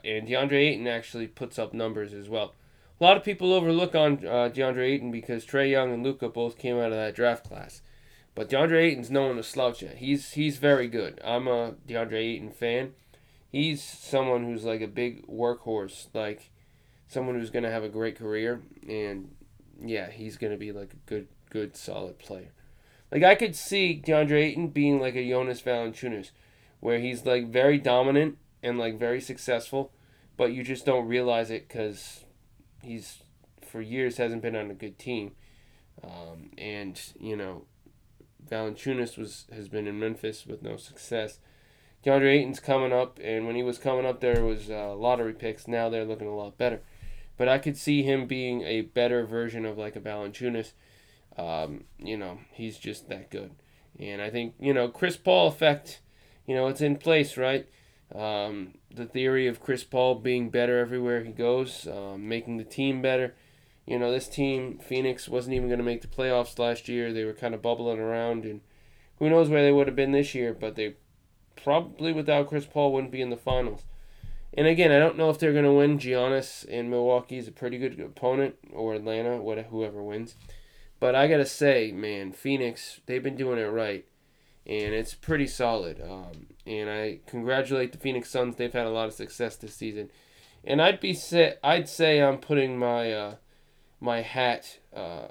And 0.05 0.27
DeAndre 0.27 0.71
Ayton 0.71 0.89
actually 0.89 1.29
puts 1.29 1.57
up 1.57 1.73
numbers 1.73 2.13
as 2.13 2.29
well. 2.29 2.55
A 3.01 3.05
lot 3.05 3.17
of 3.17 3.23
people 3.23 3.53
overlook 3.53 3.95
on 3.95 4.27
uh, 4.27 4.51
DeAndre 4.53 4.89
Ayton 4.89 5.13
because 5.13 5.47
Trae 5.47 5.71
Young 5.71 5.93
and 5.93 6.03
Luka 6.03 6.29
both 6.29 6.59
came 6.59 6.79
out 6.79 6.87
of 6.87 6.99
that 6.99 7.15
draft 7.15 7.47
class. 7.47 7.81
But 8.35 8.49
DeAndre 8.49 8.83
Ayton's 8.85 9.11
no 9.11 9.27
one 9.27 9.37
to 9.37 9.43
slouch 9.43 9.83
at. 9.83 9.99
He's 9.99 10.33
he's 10.33 10.57
very 10.57 10.89
good. 10.89 11.21
I'm 11.23 11.47
a 11.47 11.75
DeAndre 11.87 12.15
Ayton 12.15 12.51
fan. 12.51 12.93
He's 13.51 13.83
someone 13.83 14.45
who's 14.45 14.65
like 14.65 14.81
a 14.81 14.87
big 14.87 15.27
workhorse, 15.27 16.07
like 16.15 16.51
someone 17.09 17.39
who's 17.39 17.51
gonna 17.51 17.71
have 17.71 17.85
a 17.85 17.91
great 17.91 18.17
career, 18.17 18.63
and 18.89 19.35
yeah, 19.79 20.11
he's 20.11 20.39
gonna 20.39 20.57
be 20.57 20.73
like 20.73 20.95
a 20.95 21.09
good, 21.09 21.29
good, 21.51 21.77
solid 21.77 22.19
player. 22.19 22.53
Like 23.11 23.23
I 23.23 23.35
could 23.35 23.55
see 23.55 24.03
DeAndre 24.03 24.45
Ayton 24.45 24.69
being 24.69 24.99
like 24.99 25.15
a 25.15 25.29
Jonas 25.29 25.61
Valanciunas, 25.61 26.31
where 26.81 26.99
he's 26.99 27.27
like 27.27 27.49
very 27.49 27.77
dominant 27.77 28.39
and 28.63 28.79
like 28.79 28.99
very 28.99 29.21
successful, 29.21 29.93
but 30.39 30.55
you 30.55 30.63
just 30.63 30.87
don't 30.87 31.07
realize 31.07 31.51
it 31.51 31.69
because 31.69 32.25
he's 32.83 33.19
for 33.61 33.83
years 33.83 34.17
hasn't 34.17 34.41
been 34.41 34.57
on 34.57 34.71
a 34.71 34.75
good 34.75 34.99
team, 34.99 35.33
um, 36.03 36.49
and 36.57 36.99
you 37.21 37.37
know 37.37 37.67
Valanciunas 38.53 39.17
was 39.17 39.47
has 39.53 39.69
been 39.69 39.87
in 39.87 39.99
Memphis 39.99 40.47
with 40.47 40.63
no 40.63 40.77
success. 40.77 41.39
DeAndre 42.05 42.41
Ayton's 42.41 42.61
coming 42.61 42.93
up, 42.93 43.19
and 43.23 43.47
when 43.47 43.57
he 43.57 43.63
was 43.63 43.79
coming 43.79 44.05
up, 44.05 44.21
there 44.21 44.45
was 44.45 44.69
uh, 44.69 44.95
lottery 44.95 45.33
picks. 45.33 45.67
Now 45.67 45.89
they're 45.89 46.05
looking 46.05 46.27
a 46.27 46.37
lot 46.37 46.59
better, 46.59 46.81
but 47.39 47.49
I 47.49 47.59
could 47.59 47.77
see 47.77 48.03
him 48.03 48.27
being 48.27 48.63
a 48.63 48.83
better 48.83 49.25
version 49.25 49.65
of 49.65 49.79
like 49.79 49.97
a 49.97 50.01
Valanciunas. 50.01 50.73
Um, 51.39 51.85
you 51.99 52.17
know, 52.19 52.41
he's 52.53 52.77
just 52.77 53.09
that 53.09 53.31
good, 53.31 53.53
and 53.99 54.21
I 54.21 54.29
think 54.29 54.55
you 54.61 54.75
know 54.75 54.89
Chris 54.89 55.17
Paul 55.17 55.49
effect. 55.49 56.01
You 56.47 56.55
know, 56.57 56.67
it's 56.67 56.81
in 56.81 56.97
place, 56.97 57.37
right? 57.37 57.69
Um, 58.15 58.75
the 58.95 59.07
theory 59.07 59.47
of 59.47 59.61
Chris 59.61 59.85
Paul 59.85 60.17
being 60.17 60.51
better 60.51 60.79
everywhere 60.79 61.25
he 61.25 61.33
goes, 61.33 61.87
um, 61.87 62.29
making 62.29 62.59
the 62.59 62.65
team 62.65 63.01
better 63.01 63.35
you 63.87 63.99
know, 63.99 64.13
this 64.13 64.29
team, 64.29 64.79
Phoenix, 64.79 65.29
wasn't 65.29 65.55
even 65.55 65.69
going 65.69 65.79
to 65.79 65.85
make 65.85 66.03
the 66.03 66.09
playoffs 66.09 66.59
last 66.59 66.89
year. 66.89 67.13
They 67.13 67.25
were 67.25 67.33
kind 67.33 67.55
of 67.55 67.63
bubbling 67.63 67.99
around, 67.99 68.45
and 68.45 68.61
who 69.19 69.29
knows 69.29 69.49
where 69.49 69.63
they 69.63 69.73
would 69.73 69.87
have 69.89 69.97
been 69.97 70.13
this 70.13 70.35
year, 70.35 70.55
but 70.55 70.77
they 70.77 70.95
probably 71.57 72.13
without 72.13 72.49
Chris 72.49 72.67
Paul 72.67 72.93
wouldn't 72.93 73.13
be 73.13 73.21
in 73.21 73.31
the 73.31 73.37
finals. 73.37 73.85
And 74.55 74.67
again, 74.67 74.93
I 74.93 74.99
don't 74.99 75.17
know 75.17 75.31
if 75.31 75.39
they're 75.39 75.53
going 75.53 75.65
to 75.65 75.73
win. 75.73 75.99
Giannis 75.99 76.65
in 76.65 76.91
Milwaukee 76.91 77.39
is 77.39 77.49
a 77.49 77.53
pretty 77.53 77.79
good 77.79 77.99
opponent, 77.99 78.57
or 78.73 78.95
Atlanta, 78.95 79.39
whatever, 79.39 79.69
whoever 79.69 80.03
wins. 80.03 80.35
But 81.01 81.15
I 81.15 81.27
got 81.27 81.39
to 81.39 81.47
say, 81.47 81.91
man, 81.91 82.33
Phoenix, 82.33 83.01
they've 83.07 83.23
been 83.23 83.37
doing 83.37 83.59
it 83.59 83.65
right. 83.65 84.05
and 84.67 84.95
it's 84.95 85.15
pretty 85.15 85.47
solid. 85.47 86.01
Um, 86.01 86.47
and 86.67 86.89
I 86.89 87.21
congratulate 87.27 87.93
the 87.93 87.99
Phoenix 87.99 88.31
Suns. 88.31 88.57
They've 88.57 88.73
had 88.73 88.87
a 88.87 88.91
lot 88.91 89.09
of 89.09 89.15
success 89.15 89.57
this 89.57 89.75
season, 89.75 90.11
and 90.65 90.81
I'd 90.81 91.01
be 91.01 91.15
say 91.15 91.57
I'd 91.65 91.89
say 91.89 92.23
I'm 92.23 92.39
putting 92.39 92.79
my 92.79 93.13
uh, 93.13 93.35
my 94.03 94.21
hat 94.21 94.81
uh, 94.95 95.29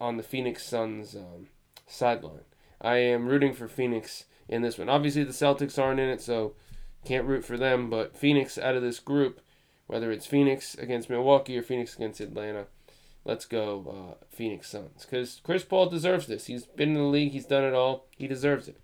on 0.00 0.16
the 0.16 0.22
Phoenix 0.22 0.64
Suns 0.64 1.14
um, 1.14 1.48
sideline. 1.86 2.44
I 2.80 2.96
am 2.96 3.28
rooting 3.28 3.52
for 3.52 3.68
Phoenix 3.68 4.24
in 4.48 4.62
this 4.62 4.78
one. 4.78 4.88
Obviously, 4.88 5.22
the 5.22 5.32
Celtics 5.32 5.78
aren't 5.78 6.00
in 6.00 6.08
it, 6.08 6.22
so 6.22 6.54
can't 7.04 7.26
root 7.26 7.44
for 7.44 7.58
them. 7.58 7.90
But 7.90 8.16
Phoenix 8.16 8.56
out 8.56 8.74
of 8.74 8.82
this 8.82 8.98
group, 8.98 9.40
whether 9.86 10.10
it's 10.10 10.26
Phoenix 10.26 10.74
against 10.74 11.10
Milwaukee 11.10 11.58
or 11.58 11.62
Phoenix 11.62 11.94
against 11.94 12.20
Atlanta, 12.20 12.66
let's 13.24 13.44
go 13.44 14.16
uh, 14.18 14.24
Phoenix 14.34 14.70
Suns. 14.70 15.04
Because 15.04 15.40
Chris 15.44 15.64
Paul 15.64 15.90
deserves 15.90 16.26
this. 16.26 16.46
He's 16.46 16.64
been 16.64 16.90
in 16.90 16.94
the 16.94 17.02
league. 17.02 17.32
He's 17.32 17.46
done 17.46 17.64
it 17.64 17.74
all. 17.74 18.06
He 18.16 18.26
deserves 18.26 18.66
it. 18.66 18.80